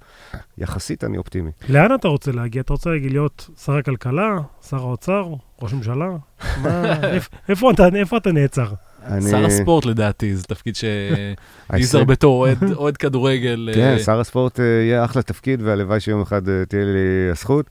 יחסית 0.59 1.05
אני 1.05 1.19
אופטימי. 1.19 1.51
לאן 1.69 1.95
אתה 1.95 2.09
רוצה 2.09 2.33
להגיע? 2.33 2.63
אתה 2.63 2.73
רוצה 2.73 2.91
להגיע 2.91 3.11
להיות 3.11 3.51
שר 3.65 3.77
הכלכלה, 3.77 4.39
שר 4.69 4.77
האוצר, 4.77 5.35
ראש 5.63 5.73
ממשלה? 5.73 6.09
מה, 6.63 7.03
איפ, 7.03 7.29
איפה, 7.49 7.71
אתה, 7.71 7.89
איפה 7.97 8.17
אתה 8.17 8.33
נעצר? 8.33 8.73
אני... 9.05 9.31
שר 9.31 9.45
הספורט 9.45 9.85
לדעתי, 9.85 10.37
זה 10.37 10.45
תפקיד 10.45 10.75
שיזהר 10.77 12.05
בתור 12.15 12.47
אוהד 12.77 12.97
כדורגל. 12.97 13.71
כן, 13.75 13.93
אה, 13.93 13.99
שר 13.99 14.21
הספורט 14.21 14.61
אה, 14.61 14.65
יהיה 14.65 15.05
אחלה 15.05 15.23
תפקיד, 15.23 15.63
והלוואי 15.63 16.01
שיום 16.01 16.23
אחד 16.23 16.49
אה, 16.49 16.65
תהיה 16.69 16.85
לי 16.85 17.31
הזכות. 17.31 17.71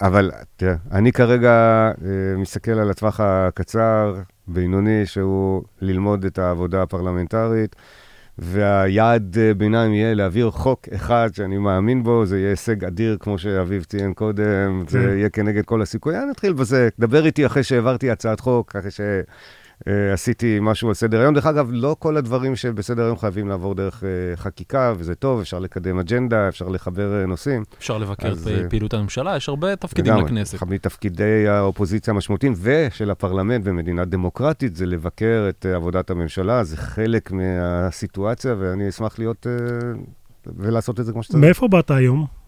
אבל 0.00 0.30
תראה, 0.56 0.74
אני 0.92 1.12
כרגע 1.12 1.90
מסתכל 2.36 2.70
על 2.70 2.90
הטווח 2.90 3.20
הקצר, 3.20 4.14
בינוני, 4.46 5.06
שהוא 5.06 5.62
ללמוד 5.80 6.24
את 6.24 6.38
העבודה 6.38 6.82
הפרלמנטרית. 6.82 7.76
והיעד 8.38 9.38
אה, 9.38 9.54
ביניים 9.54 9.94
יהיה 9.94 10.14
להעביר 10.14 10.50
חוק 10.50 10.88
אחד 10.94 11.28
שאני 11.32 11.58
מאמין 11.58 12.02
בו, 12.02 12.26
זה 12.26 12.38
יהיה 12.38 12.50
הישג 12.50 12.84
אדיר, 12.84 13.16
כמו 13.20 13.38
שאביב 13.38 13.84
ציין 13.84 14.14
קודם, 14.14 14.84
זה 14.88 14.98
כן. 14.98 15.08
יהיה 15.08 15.28
כנגד 15.28 15.64
כל 15.64 15.82
הסיכויים. 15.82 16.30
נתחיל 16.30 16.52
בזה, 16.52 16.88
דבר 16.98 17.26
איתי 17.26 17.46
אחרי 17.46 17.62
שהעברתי 17.62 18.10
הצעת 18.10 18.40
חוק, 18.40 18.76
אחרי 18.76 18.90
שעשיתי 19.88 20.58
משהו 20.62 20.88
על 20.88 20.94
סדר 20.94 21.20
היום. 21.20 21.34
דרך 21.34 21.46
אגב, 21.46 21.68
לא 21.72 21.96
כל 21.98 22.16
הדברים 22.16 22.56
שבסדר 22.56 23.02
היום 23.04 23.18
חייבים 23.18 23.48
לעבור 23.48 23.74
דרך 23.74 24.04
אה, 24.04 24.36
חקיקה, 24.36 24.94
וזה 24.96 25.14
טוב, 25.14 25.40
אפשר 25.40 25.58
לקדם 25.58 25.98
אג'נדה, 25.98 26.48
אפשר 26.48 26.68
לחבר 26.68 27.20
אה, 27.20 27.26
נושאים. 27.26 27.64
אפשר 27.78 27.98
לבקר 27.98 28.28
אז, 28.28 28.48
את 28.48 28.64
אה, 28.64 28.68
פעילות 28.68 28.94
הממשלה, 28.94 29.36
יש 29.36 29.48
הרבה 29.48 29.76
תפקידים 29.76 30.12
לגמרי. 30.12 30.26
לכנסת. 30.26 30.54
אחד 30.54 30.70
מתפקידי 30.70 31.48
האופוזיציה 31.48 32.14
המשמעותיים 32.14 32.54
ושל 32.62 33.10
הפרלמנט 33.10 33.64
במדינה 33.64 34.04
דמוקרטית 34.04 34.76
זה 34.76 34.86
לבקר 34.86 35.46
את 35.48 35.66
אה, 35.66 35.74
עבודת 35.74 36.10
הממשלה, 36.10 36.64
זה 36.64 36.76
חלק 36.76 37.32
מהסיטואציה, 37.32 38.54
ואני 38.58 38.88
אשמח 38.88 39.18
להיות 39.18 39.46
אה, 39.46 39.52
ולעשות 40.56 41.00
את 41.00 41.06
זה 41.06 41.12
כמו 41.12 41.22
שצריך. 41.22 41.40
מאיפה 41.40 41.68
באת 41.68 41.90
היום? 41.90 42.41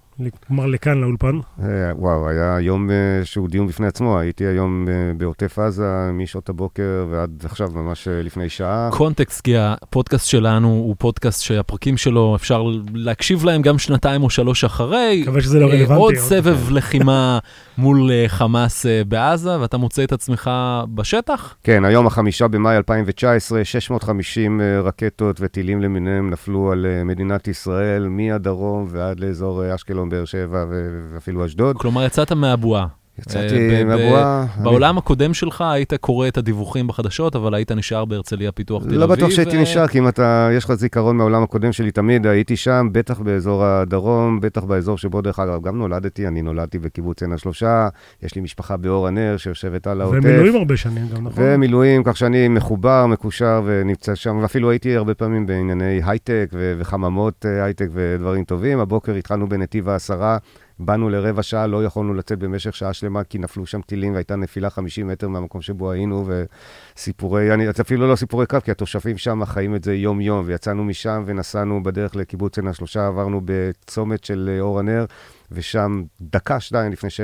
כלומר, 0.46 0.66
לכאן, 0.66 1.00
לאולפן? 1.00 1.38
אה, 1.62 1.66
וואו, 1.96 2.28
היה 2.28 2.60
יום 2.60 2.90
אה, 2.90 3.24
שהוא 3.24 3.48
דיון 3.48 3.66
בפני 3.66 3.86
עצמו. 3.86 4.18
הייתי 4.18 4.44
היום 4.44 4.88
אה, 4.88 5.12
בעוטף 5.16 5.58
עזה 5.58 6.10
משעות 6.12 6.48
הבוקר 6.48 7.06
ועד 7.10 7.42
עכשיו, 7.44 7.68
ממש 7.74 8.08
לפני 8.10 8.48
שעה. 8.48 8.88
קונטקסט, 8.92 9.40
כי 9.40 9.54
הפודקאסט 9.58 10.26
שלנו 10.26 10.68
הוא 10.68 10.94
פודקאסט 10.98 11.42
שהפרקים 11.42 11.96
שלו 11.96 12.36
אפשר 12.36 12.64
להקשיב 12.94 13.44
להם 13.44 13.62
גם 13.62 13.78
שנתיים 13.78 14.22
או 14.22 14.30
שלוש 14.30 14.64
אחרי. 14.64 15.20
מקווה 15.22 15.40
שזה 15.40 15.60
לא 15.60 15.66
רלוונטי. 15.66 15.92
עוד 15.92 16.14
עוד 16.14 16.14
סבב 16.14 16.70
לחימה 16.70 17.38
מול 17.78 18.10
אה, 18.10 18.24
חמאס 18.28 18.86
אה, 18.86 19.02
בעזה, 19.08 19.60
ואתה 19.60 19.76
מוצא 19.76 20.04
את 20.04 20.12
עצמך 20.12 20.50
בשטח? 20.94 21.54
כן, 21.62 21.84
היום 21.84 22.06
החמישה 22.06 22.48
במאי 22.48 22.76
2019, 22.76 23.64
650 23.64 24.60
אה, 24.60 24.80
רקטות 24.80 25.36
וטילים 25.40 25.82
למיניהם 25.82 26.30
נפלו 26.30 26.72
על 26.72 26.86
מדינת 27.04 27.48
ישראל, 27.48 28.08
מהדרום 28.08 28.86
ועד 28.90 29.20
לאזור 29.20 29.74
אשקלון, 29.74 30.08
באר 30.08 30.24
שבע 30.24 30.64
ואפילו 31.14 31.46
אשדוד. 31.46 31.76
כלומר, 31.76 32.04
יצאת 32.04 32.32
מהבועה. 32.32 33.03
יצאתי 33.18 33.54
ב- 33.70 33.84
מהבועה. 33.84 34.46
בעולם 34.62 34.98
הקודם 34.98 35.34
שלך 35.34 35.60
היית 35.60 35.94
קורא 35.94 36.28
את 36.28 36.38
הדיווחים 36.38 36.86
בחדשות, 36.86 37.36
אבל 37.36 37.54
היית 37.54 37.72
נשאר 37.72 38.04
בהרצליה 38.04 38.52
פיתוח 38.52 38.82
תל 38.82 38.88
אביב. 38.88 39.00
לא 39.00 39.06
בטוח 39.06 39.30
שהייתי 39.30 39.56
אה, 39.56 39.62
נשאר, 39.62 39.86
כי 39.86 39.98
אם 39.98 40.08
אתה, 40.08 40.48
יש 40.52 40.64
לך 40.64 40.74
זיכרון 40.74 41.16
מהעולם 41.16 41.42
הקודם 41.42 41.72
שלי 41.72 41.90
תמיד, 41.90 42.26
הייתי 42.26 42.56
שם, 42.56 42.88
בטח 42.92 43.20
באזור 43.20 43.64
הדרום, 43.64 44.40
בטח 44.40 44.64
באזור 44.64 44.98
שבו, 44.98 45.20
דרך 45.20 45.38
אגב, 45.38 45.62
גם 45.62 45.78
נולדתי, 45.78 46.28
אני 46.28 46.42
נולדתי 46.42 46.78
בקיבוץ 46.78 47.22
עין 47.22 47.32
השלושה, 47.32 47.88
יש 48.22 48.34
לי 48.34 48.40
משפחה 48.40 48.76
באור 48.76 49.06
הנר 49.06 49.34
שיושבת 49.36 49.86
על 49.86 50.00
העוטף. 50.00 50.18
ומילואים 50.22 50.56
הרבה 50.56 50.76
שנים 50.76 51.08
גם, 51.16 51.26
נכון? 51.26 51.44
ומילואים, 51.46 52.02
כך 52.04 52.16
שאני 52.16 52.48
מחובר, 52.48 53.06
מקושר 53.06 53.62
ונמצא 53.64 54.14
שם, 54.14 54.38
ואפילו 54.42 54.70
הייתי 54.70 54.96
הרבה 54.96 55.14
פעמים 55.14 55.46
בענייני 55.46 56.00
הייטק 56.04 56.50
וחממות 56.78 57.46
אה, 57.46 57.64
הייטק 57.64 57.88
ודברים 57.92 58.44
טובים. 58.44 58.78
הבוקר 58.78 59.12
התחלנו 59.14 59.48
בנתיב 59.48 59.88
העשרה, 59.88 60.38
באנו 60.78 61.08
לרבע 61.08 61.42
שעה, 61.42 61.66
לא 61.66 61.84
יכולנו 61.84 62.14
לצאת 62.14 62.38
במשך 62.38 62.76
שעה 62.76 62.92
שלמה, 62.92 63.24
כי 63.24 63.38
נפלו 63.38 63.66
שם 63.66 63.80
טילים 63.80 64.12
והייתה 64.12 64.36
נפילה 64.36 64.70
50 64.70 65.08
מטר 65.08 65.28
מהמקום 65.28 65.62
שבו 65.62 65.90
היינו, 65.90 66.28
וסיפורי, 66.96 67.54
אני, 67.54 67.70
אפילו 67.80 68.08
לא 68.08 68.16
סיפורי 68.16 68.46
קרב, 68.46 68.60
כי 68.60 68.70
התושבים 68.70 69.18
שם 69.18 69.44
חיים 69.44 69.74
את 69.74 69.84
זה 69.84 69.94
יום-יום, 69.94 70.42
ויצאנו 70.46 70.84
משם 70.84 71.22
ונסענו 71.26 71.82
בדרך 71.82 72.16
לקיבוץ 72.16 72.58
עין 72.58 72.66
השלושה, 72.66 73.06
עברנו 73.06 73.40
בצומת 73.44 74.24
של 74.24 74.50
אה, 74.52 74.60
אור 74.60 74.78
הנר, 74.78 75.04
ושם 75.52 76.02
דקה, 76.20 76.60
שתיים 76.60 76.92
לפני 76.92 77.10
ש... 77.10 77.20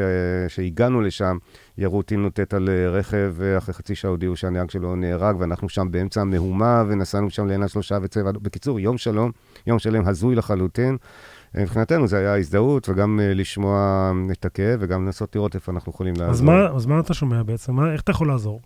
שהגענו 0.48 1.00
לשם, 1.00 1.36
ירו 1.78 2.02
טיל 2.02 2.20
נ"ט 2.20 2.54
על 2.54 2.68
אה, 2.68 2.88
רכב, 2.88 3.32
ואחרי 3.36 3.74
חצי 3.74 3.94
שעה 3.94 4.10
הודיעו 4.10 4.36
שהנהג 4.36 4.70
שלו 4.70 4.96
נהרג, 4.96 5.36
ואנחנו 5.40 5.68
שם 5.68 5.90
באמצע 5.90 6.20
המהומה, 6.20 6.84
ונסענו 6.88 7.30
שם 7.30 7.46
לעין 7.46 7.62
השלושה 7.62 7.98
וצבע. 8.02 8.32
בקיצור, 8.32 8.80
יום 8.80 8.98
שלום, 8.98 9.30
יום 9.66 9.78
שלם 9.78 10.08
הזוי 10.08 10.34
לחלוטין. 10.34 10.96
אה, 11.56 11.62
מבחינתנו 11.62 12.06
זה 12.06 12.18
היה 12.18 12.36
הזדהות, 12.36 12.88
וגם 12.88 13.20
אה, 13.22 13.34
לשמוע 13.34 14.12
את 14.32 14.44
הכאב, 14.44 14.78
וגם 14.80 15.04
לנסות 15.04 15.36
לראות 15.36 15.54
איפה 15.54 15.72
אנחנו 15.72 15.92
יכולים 15.92 16.14
לעזור. 16.14 16.30
אז 16.30 16.40
מה, 16.40 16.66
אז 16.76 16.86
מה 16.86 17.00
אתה 17.00 17.14
שומע 17.14 17.42
בעצם? 17.42 17.72
מה, 17.72 17.92
איך 17.92 18.00
אתה 18.00 18.10
יכול 18.10 18.28
לעזור? 18.28 18.60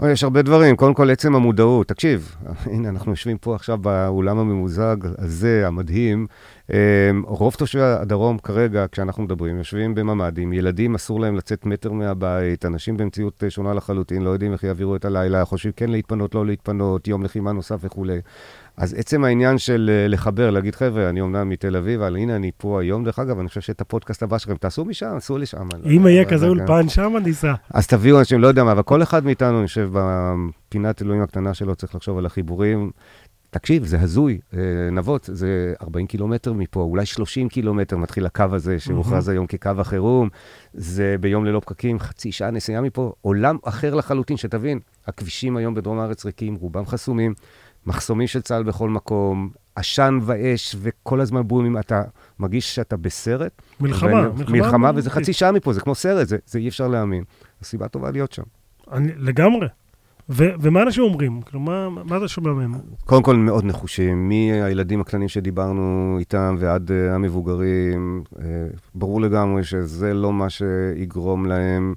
אוי, 0.00 0.12
יש 0.12 0.24
הרבה 0.24 0.42
דברים. 0.42 0.76
קודם 0.76 0.94
כל, 0.94 1.10
עצם 1.10 1.34
המודעות. 1.34 1.88
תקשיב, 1.88 2.36
הנה, 2.72 2.88
אנחנו 2.88 3.12
יושבים 3.12 3.38
פה 3.38 3.54
עכשיו 3.54 3.78
באולם 3.78 4.38
הממוזג 4.38 4.96
הזה, 5.18 5.66
המדהים. 5.66 6.26
אה, 6.72 7.10
רוב 7.24 7.54
תושבי 7.54 7.82
הדרום 7.82 8.38
כרגע, 8.38 8.84
כשאנחנו 8.92 9.22
מדברים, 9.22 9.58
יושבים 9.58 9.94
בממ"דים, 9.94 10.52
ילדים 10.52 10.94
אסור 10.94 11.20
להם 11.20 11.36
לצאת 11.36 11.66
מטר 11.66 11.92
מהבית, 11.92 12.64
אנשים 12.64 12.96
במציאות 12.96 13.44
אה, 13.44 13.50
שונה 13.50 13.74
לחלוטין, 13.74 14.22
לא 14.22 14.30
יודעים 14.30 14.52
איך 14.52 14.64
יעבירו 14.64 14.96
את 14.96 15.04
הלילה, 15.04 15.44
חושבים 15.44 15.72
כן 15.76 15.90
להתפנות, 15.90 16.34
לא 16.34 16.46
להתפנות, 16.46 17.08
יום 17.08 17.22
לחימה 17.22 17.52
נוסף 17.52 17.76
וכולי. 17.80 18.20
אז 18.76 18.94
עצם 18.98 19.24
העניין 19.24 19.58
של 19.58 19.90
אה, 19.92 20.08
לחבר, 20.08 20.50
להגיד, 20.50 20.74
חבר'ה, 20.74 21.08
אני 21.08 21.20
אומנם 21.20 21.48
מתל 21.48 21.76
אביב, 21.76 22.00
אבל 22.00 22.16
הנה, 22.16 22.36
אני 22.36 22.50
פה 22.56 22.80
היום, 22.80 23.04
דרך 23.04 23.18
אגב, 23.18 23.38
אני 23.38 23.48
חושב 23.48 23.60
שאת 23.60 23.80
הפודקאסט 23.80 24.22
הבא 24.22 24.38
שלכם, 24.38 24.54
תעשו 24.56 24.84
משם, 24.84 25.14
עשו 25.16 25.38
לשם. 25.38 25.68
אם 25.84 26.06
יהיה 26.06 26.24
כזה 26.24 26.46
אולפן, 26.46 26.88
שם 26.88 27.16
ניסע. 27.24 27.54
אז 27.70 27.86
תביאו 27.86 28.18
אנשים, 28.18 28.40
לא 28.40 28.46
יודע 28.46 28.64
מה, 28.64 28.72
אבל 28.72 28.82
כל 28.82 29.02
אחד 29.02 29.24
מאיתנו, 29.24 29.58
אני 29.58 29.66
חושב, 29.66 29.90
בפינת 29.92 31.02
אלוהים 31.02 31.22
הקטנה 31.22 31.54
שלו, 31.54 31.74
צריך 31.74 31.94
לחשוב 31.94 32.18
על 32.18 32.26
החיבורים. 32.26 32.90
תקשיב, 33.50 33.84
זה 33.84 34.00
הזוי, 34.00 34.38
אה, 34.54 34.60
נבות, 34.92 35.28
זה 35.32 35.74
40 35.82 36.06
קילומטר 36.06 36.52
מפה, 36.52 36.80
אולי 36.80 37.06
30 37.06 37.48
קילומטר 37.48 37.96
מתחיל 37.96 38.26
הקו 38.26 38.44
הזה, 38.52 38.78
שהוכרז 38.78 39.28
היום 39.28 39.46
כקו 39.46 39.70
החירום. 39.78 40.28
זה 40.74 41.16
ביום 41.20 41.44
ללא 41.44 41.60
פקקים, 41.60 41.98
חצי 41.98 42.32
שעה 42.32 42.50
נסיעה 42.50 42.80
מפה, 42.80 43.12
עולם 43.20 43.56
אחר 43.64 43.94
לחלוטין, 43.94 44.36
שתבין, 44.36 44.80
הכבישים 45.06 45.56
היום 45.56 45.74
בדרום 45.74 45.98
הארץ 45.98 46.24
ריקים, 46.24 46.54
רובם 46.54 46.86
חסומים, 46.86 47.34
מחסומים 47.86 48.26
של 48.26 48.40
צה"ל 48.40 48.62
בכל 48.62 48.90
מקום, 48.90 49.50
עשן 49.76 50.18
ואש, 50.22 50.76
וכל 50.80 51.20
הזמן 51.20 51.42
בומים, 51.48 51.78
אתה 51.78 52.02
מרגיש 52.38 52.74
שאתה 52.74 52.96
בסרט. 52.96 53.62
מלחמה, 53.80 54.10
ואני- 54.12 54.28
מלחמה. 54.38 54.52
מלחמה, 54.56 54.90
וזה. 54.94 55.10
חצי 55.10 55.32
שעה 55.32 55.52
מפה, 55.52 55.72
זה 55.72 55.80
כמו 55.80 55.94
סרט, 55.94 56.28
זה, 56.28 56.36
זה 56.46 56.58
אי 56.58 56.68
אפשר 56.68 56.88
להאמין. 56.88 57.24
זו 57.60 57.66
סיבה 57.68 57.88
טובה 57.88 58.10
להיות 58.10 58.32
שם. 58.32 58.42
אני, 58.92 59.12
לגמרי. 59.16 59.66
ו- 60.30 60.50
ומה 60.60 60.82
אנשים 60.82 61.02
אומרים? 61.04 61.42
כלומר, 61.42 61.88
מה, 61.88 62.04
מה 62.04 62.16
אתה 62.16 62.28
שומע 62.28 62.52
מהם? 62.52 62.72
קודם 63.04 63.22
כל 63.22 63.36
מאוד 63.36 63.64
נחושים, 63.64 64.28
מהילדים 64.28 65.00
הקטנים 65.00 65.28
שדיברנו 65.28 66.16
איתם 66.18 66.56
ועד 66.58 66.90
uh, 66.90 67.14
המבוגרים, 67.14 68.22
uh, 68.34 68.38
ברור 68.94 69.20
לגמרי 69.20 69.64
שזה 69.64 70.14
לא 70.14 70.32
מה 70.32 70.46
שיגרום 70.50 71.46
להם 71.46 71.94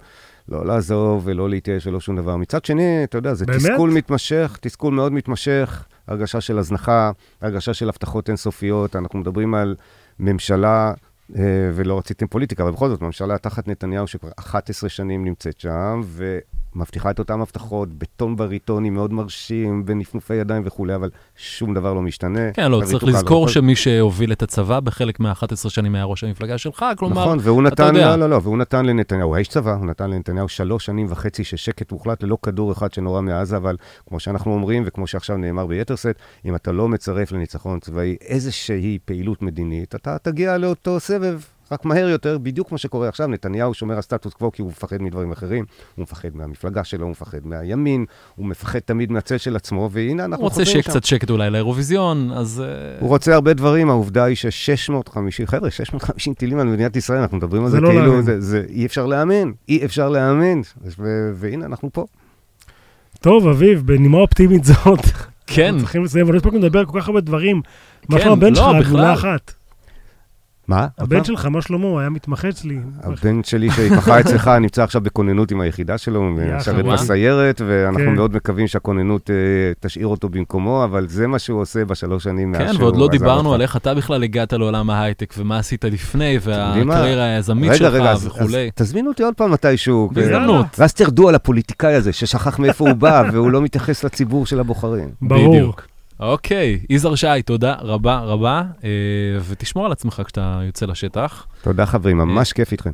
לא 0.49 0.65
לעזוב 0.65 1.21
ולא 1.25 1.49
להתייאש 1.49 1.87
ולא 1.87 1.99
שום 1.99 2.15
דבר. 2.15 2.35
מצד 2.37 2.65
שני, 2.65 3.03
אתה 3.03 3.17
יודע, 3.17 3.33
זה 3.33 3.45
באמת? 3.45 3.59
תסכול 3.59 3.89
מתמשך, 3.89 4.57
תסכול 4.61 4.93
מאוד 4.93 5.11
מתמשך, 5.11 5.85
הרגשה 6.07 6.41
של 6.41 6.57
הזנחה, 6.57 7.11
הרגשה 7.41 7.73
של 7.73 7.89
הבטחות 7.89 8.29
אינסופיות. 8.29 8.95
אנחנו 8.95 9.19
מדברים 9.19 9.55
על 9.55 9.75
ממשלה, 10.19 10.93
uh, 11.31 11.35
ולא 11.73 11.97
רציתם 11.97 12.27
פוליטיקה, 12.27 12.63
אבל 12.63 12.71
בכל 12.71 12.89
זאת, 12.89 13.01
ממשלה 13.01 13.37
תחת 13.37 13.67
נתניהו 13.67 14.07
שכבר 14.07 14.29
11 14.39 14.89
שנים 14.89 15.25
נמצאת 15.25 15.59
שם, 15.59 16.01
ו... 16.03 16.39
מבטיחה 16.79 17.11
את 17.11 17.19
אותן 17.19 17.41
הבטחות, 17.41 17.89
בטון 17.93 18.35
בריטוני 18.35 18.89
מאוד 18.89 19.13
מרשים, 19.13 19.85
בנפנופי 19.85 20.33
ידיים 20.35 20.63
וכולי, 20.65 20.95
אבל 20.95 21.09
שום 21.35 21.73
דבר 21.73 21.93
לא 21.93 22.01
משתנה. 22.01 22.51
כן, 22.53 22.71
לא, 22.71 22.81
צריך 22.85 23.03
לזכור 23.03 23.43
אבל- 23.43 23.51
שמי 23.53 23.75
שהוביל 23.75 24.31
את 24.31 24.43
הצבא 24.43 24.79
בחלק 24.79 25.19
מה-11 25.19 25.39
שנים 25.69 25.95
היה 25.95 26.03
ראש 26.03 26.23
המפלגה 26.23 26.57
שלך, 26.57 26.85
כלומר, 26.97 27.21
נכון, 27.21 27.37
והוא 27.41 27.61
אתה 27.67 27.69
נתן, 27.85 27.95
יודע. 27.95 28.09
לא, 28.09 28.15
לא, 28.15 28.29
לא, 28.29 28.39
והוא 28.43 28.57
נתן 28.57 28.85
לנתניהו, 28.85 29.27
הוא 29.27 29.35
האיש 29.35 29.47
צבא, 29.47 29.73
הוא 29.73 29.85
נתן 29.85 30.09
לנתניהו 30.09 30.49
שלוש 30.49 30.85
שנים 30.85 31.07
וחצי 31.09 31.43
של 31.43 31.57
שקט 31.57 31.91
מוחלט, 31.91 32.23
ללא 32.23 32.37
כדור 32.43 32.71
אחד 32.71 32.93
שנורה 32.93 33.21
מעזה, 33.21 33.57
אבל 33.57 33.75
כמו 34.09 34.19
שאנחנו 34.19 34.53
אומרים, 34.53 34.83
וכמו 34.85 35.07
שעכשיו 35.07 35.37
נאמר 35.37 35.65
ביתר 35.65 35.95
שאת, 35.95 36.15
אם 36.45 36.55
אתה 36.55 36.71
לא 36.71 36.87
מצרף 36.87 37.31
לניצחון 37.31 37.79
צבאי 37.79 38.17
איזושהי 38.21 38.99
פעילות 39.05 39.41
מדינית, 39.41 39.95
אתה 39.95 40.17
תגיע 40.17 40.57
לאותו 40.57 40.99
סבב. 40.99 41.39
רק 41.71 41.85
מהר 41.85 42.09
יותר, 42.09 42.37
בדיוק 42.37 42.69
כמו 42.69 42.77
שקורה 42.77 43.09
עכשיו, 43.09 43.27
נתניהו 43.27 43.73
שומר 43.73 43.95
על 43.95 44.01
סטטוס 44.01 44.33
קוו 44.33 44.51
כי 44.51 44.61
הוא 44.61 44.69
מפחד 44.69 45.01
מדברים 45.01 45.31
אחרים, 45.31 45.65
הוא 45.95 46.03
מפחד 46.03 46.29
מהמפלגה 46.33 46.83
שלו, 46.83 47.03
הוא 47.03 47.11
מפחד 47.11 47.37
מהימין, 47.43 48.05
הוא 48.35 48.45
מפחד 48.45 48.79
תמיד 48.79 49.11
מהצל 49.11 49.37
של 49.37 49.55
עצמו, 49.55 49.89
והנה 49.91 50.25
אנחנו 50.25 50.35
הוא 50.35 50.43
רוצה 50.43 50.55
חוזרים 50.55 50.65
שיהיה 50.65 50.83
שם. 50.83 50.89
קצת 50.89 51.03
שקט 51.03 51.29
אולי 51.29 51.49
לאירוויזיון, 51.49 52.31
אז... 52.31 52.63
אה, 52.65 52.99
הוא 52.99 53.09
רוצה 53.09 53.33
הרבה 53.33 53.53
דברים, 53.53 53.89
העובדה 53.89 54.23
היא 54.23 54.35
ש-650, 54.35 55.45
חבר'ה, 55.45 55.71
650 55.71 56.33
טילים 56.33 56.59
על 56.59 56.67
מדינת 56.67 56.95
ישראל, 56.95 57.19
אנחנו 57.19 57.37
מדברים 57.37 57.63
על 57.63 57.69
זה 57.69 57.77
זה, 57.77 57.81
לא 57.81 57.89
כאילו. 57.89 58.21
זה, 58.21 58.41
זה 58.41 58.65
אי 58.69 58.85
אפשר 58.85 59.05
להאמין, 59.05 59.53
אי 59.69 59.85
אפשר 59.85 60.09
להאמין, 60.09 60.61
ו- 60.99 61.31
והנה, 61.33 61.65
אנחנו 61.65 61.89
פה. 61.93 62.05
טוב, 63.21 63.47
אביב, 63.47 63.81
בנימה 63.85 64.17
אופטימית 64.17 64.63
זאת, 64.63 64.99
כן, 65.47 65.65
אנחנו 65.65 65.79
צריכים 65.79 66.03
לסיים, 66.03 66.25
אבל 66.25 66.33
לא 66.33 66.37
הספקנו 66.37 66.59
לדבר 66.59 66.79
על 66.79 66.85
כל 66.85 67.01
כך 67.01 67.07
הרבה 67.07 67.21
דברים. 67.21 67.61
מה 68.09 68.17
כן, 68.17 68.23
שלום 68.23 68.37
הבן 68.37 68.53
לא, 68.53 68.55
שלך, 68.55 68.87
בכלל. 68.87 69.37
מה? 70.69 70.87
הבן? 70.97 71.23
שלך, 71.23 71.45
מה 71.45 71.61
שלמה? 71.61 71.85
הוא 71.85 71.99
היה 71.99 72.09
מתמחה 72.09 72.49
אצלי. 72.49 72.79
הבן 73.03 73.43
שלי 73.43 73.71
שהתמחה 73.71 74.19
אצלך 74.19 74.47
נמצא 74.61 74.83
עכשיו 74.83 75.01
בכוננות 75.01 75.51
עם 75.51 75.61
היחידה 75.61 75.97
שלו, 75.97 76.29
משרת. 76.31 76.85
בסיירת, 76.85 77.61
ואנחנו 77.67 78.05
כן. 78.05 78.15
מאוד 78.15 78.35
מקווים 78.35 78.67
שהכוננות 78.67 79.29
אה, 79.29 79.35
תשאיר 79.79 80.07
אותו 80.07 80.29
במקומו, 80.29 80.83
אבל 80.83 81.07
זה 81.07 81.27
מה 81.27 81.39
שהוא 81.39 81.61
עושה 81.61 81.85
בשלוש 81.85 82.23
שנים 82.23 82.51
מאז 82.51 82.61
כן, 82.61 82.73
שהוא 82.73 82.83
ועוד 82.83 82.97
לא 82.97 83.07
דיברנו. 83.07 83.53
על 83.53 83.61
איך 83.61 83.75
אתה 83.77 83.93
בכלל 83.93 84.23
הגעת 84.23 84.53
לעולם 84.53 84.89
ההייטק, 84.89 85.33
ומה 85.37 85.59
עשית 85.59 85.85
לפני? 85.85 86.39
והקריירה 86.41 87.23
היזמית 87.23 87.69
רגע, 87.69 87.77
שלך 87.77 87.93
רגע, 87.93 88.13
וכולי. 88.23 88.65
אז 88.65 88.71
תזמינו 88.75 89.09
אותי 89.09 89.23
עוד 89.23 89.33
פעם 89.33 89.51
מתישהו. 89.51 90.09
בהזדמנות. 90.13 90.65
ואז 90.79 90.93
תרדו 90.93 91.29
על 91.29 91.35
הפוליטיקאי 91.35 91.93
הזה, 91.93 92.13
ששכח 92.13 92.59
מאיפה 92.59 92.89
הוא 92.89 92.97
בא, 92.97 93.23
והוא 93.31 93.51
לא 93.51 93.61
מתייחס 93.61 94.03
לציבור 94.03 94.45
של 94.45 94.59
הבוחרים. 94.59 95.09
ברור. 95.21 95.73
אוקיי, 96.19 96.79
יזהר 96.89 97.15
שי, 97.15 97.27
תודה 97.45 97.75
רבה 97.79 98.19
רבה, 98.19 98.63
אה, 98.83 98.89
ותשמור 99.49 99.85
על 99.85 99.91
עצמך 99.91 100.21
כשאתה 100.25 100.61
יוצא 100.65 100.85
לשטח. 100.85 101.47
תודה 101.61 101.85
חברים, 101.85 102.17
ממש 102.17 102.53
כיף 102.53 102.71
איתכם. 102.71 102.91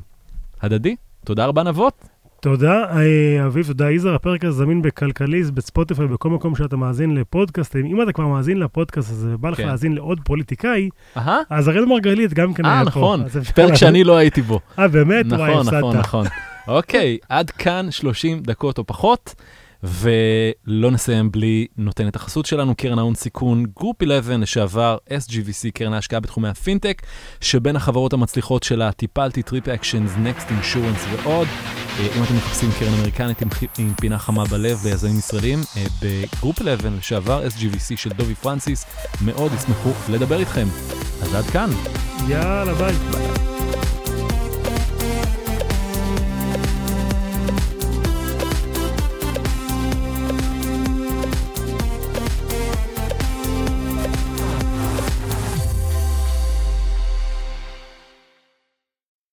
הדדי, 0.61 0.95
תודה 1.23 1.45
רבה 1.45 1.63
נבות. 1.63 1.93
תודה, 2.41 2.83
אה, 2.91 3.45
אביב, 3.45 3.67
תודה, 3.67 3.91
יזהר. 3.91 4.15
הפרק 4.15 4.45
הזה 4.45 4.57
זמין 4.57 4.81
בכלכליסט, 4.81 5.51
בספוטיפיי, 5.51 6.07
בכל 6.07 6.29
מקום 6.29 6.55
שאתה 6.55 6.77
מאזין 6.77 7.15
לפודקאסטים. 7.15 7.85
אם 7.85 8.01
אתה 8.01 8.13
כבר 8.13 8.27
מאזין 8.27 8.59
לפודקאסט 8.59 9.11
הזה 9.11 9.29
ובא 9.33 9.49
לך 9.49 9.57
כן. 9.57 9.67
להאזין 9.67 9.95
לעוד 9.95 10.19
פוליטיקאי, 10.23 10.89
אז 11.49 11.69
אראל 11.69 11.85
מרגלית 11.85 12.33
גם 12.33 12.53
כן 12.53 12.65
אה, 12.65 12.73
היה 12.73 12.83
פה. 12.83 12.89
נכון, 12.89 13.21
אז 13.21 13.37
אפשר 13.37 13.53
פרק. 13.53 13.75
שאני 13.75 14.03
לא 14.03 14.17
הייתי 14.17 14.41
בו. 14.41 14.59
אה, 14.79 14.87
באמת? 14.87 15.25
וואי, 15.29 15.51
נכון, 15.51 15.67
נכון. 15.67 15.97
נכון. 15.97 16.25
אוקיי, 16.67 17.17
עד 17.29 17.49
כאן 17.49 17.91
30 17.91 18.39
דקות 18.39 18.77
או 18.77 18.83
פחות, 18.83 19.35
ולא 19.85 20.91
נסיים 20.91 21.31
בלי 21.31 21.67
נותנת 21.77 22.15
החסות 22.15 22.45
שלנו, 22.45 22.75
קרן 22.75 22.99
ההון 22.99 23.15
סיכון, 23.15 23.65
Group 23.79 24.03
11, 24.03 24.37
לשעבר 24.37 24.97
SGVC, 25.09 25.71
קרן 25.73 25.93
ההשקעה 25.93 26.19
בתחומי 26.19 26.49
הפינטק, 26.49 27.01
שבין 27.41 27.75
החברות 27.75 28.13
המצליחות 28.13 28.63
שלה 28.63 28.91
Tipalti, 28.91 29.43
TripActions, 29.43 30.11
Next 30.17 30.51
Insurance 30.51 31.05
ועוד. 31.11 31.47
אה, 31.99 32.07
אם 32.17 32.23
אתם 32.23 32.35
מחפשים 32.35 32.69
קרן 32.79 32.93
אמריקנית 32.93 33.41
עם, 33.41 33.47
עם 33.77 33.93
פינה 34.01 34.19
חמה 34.19 34.45
בלב 34.45 34.85
ליזמים 34.85 35.17
ישראלים, 35.19 35.59
אה, 35.77 35.85
ב 36.01 36.11
Group 36.11 36.61
11, 36.61 36.91
לשעבר 36.97 37.47
SGVC 37.47 37.97
של 37.97 38.09
דובי 38.09 38.35
פרנסיס, 38.35 38.85
מאוד 39.25 39.51
ישמחו 39.53 39.91
לדבר 40.09 40.39
איתכם. 40.39 40.67
אז 41.21 41.35
עד 41.35 41.45
כאן. 41.45 41.69
יאללה, 42.27 42.73
ביי. 42.73 43.54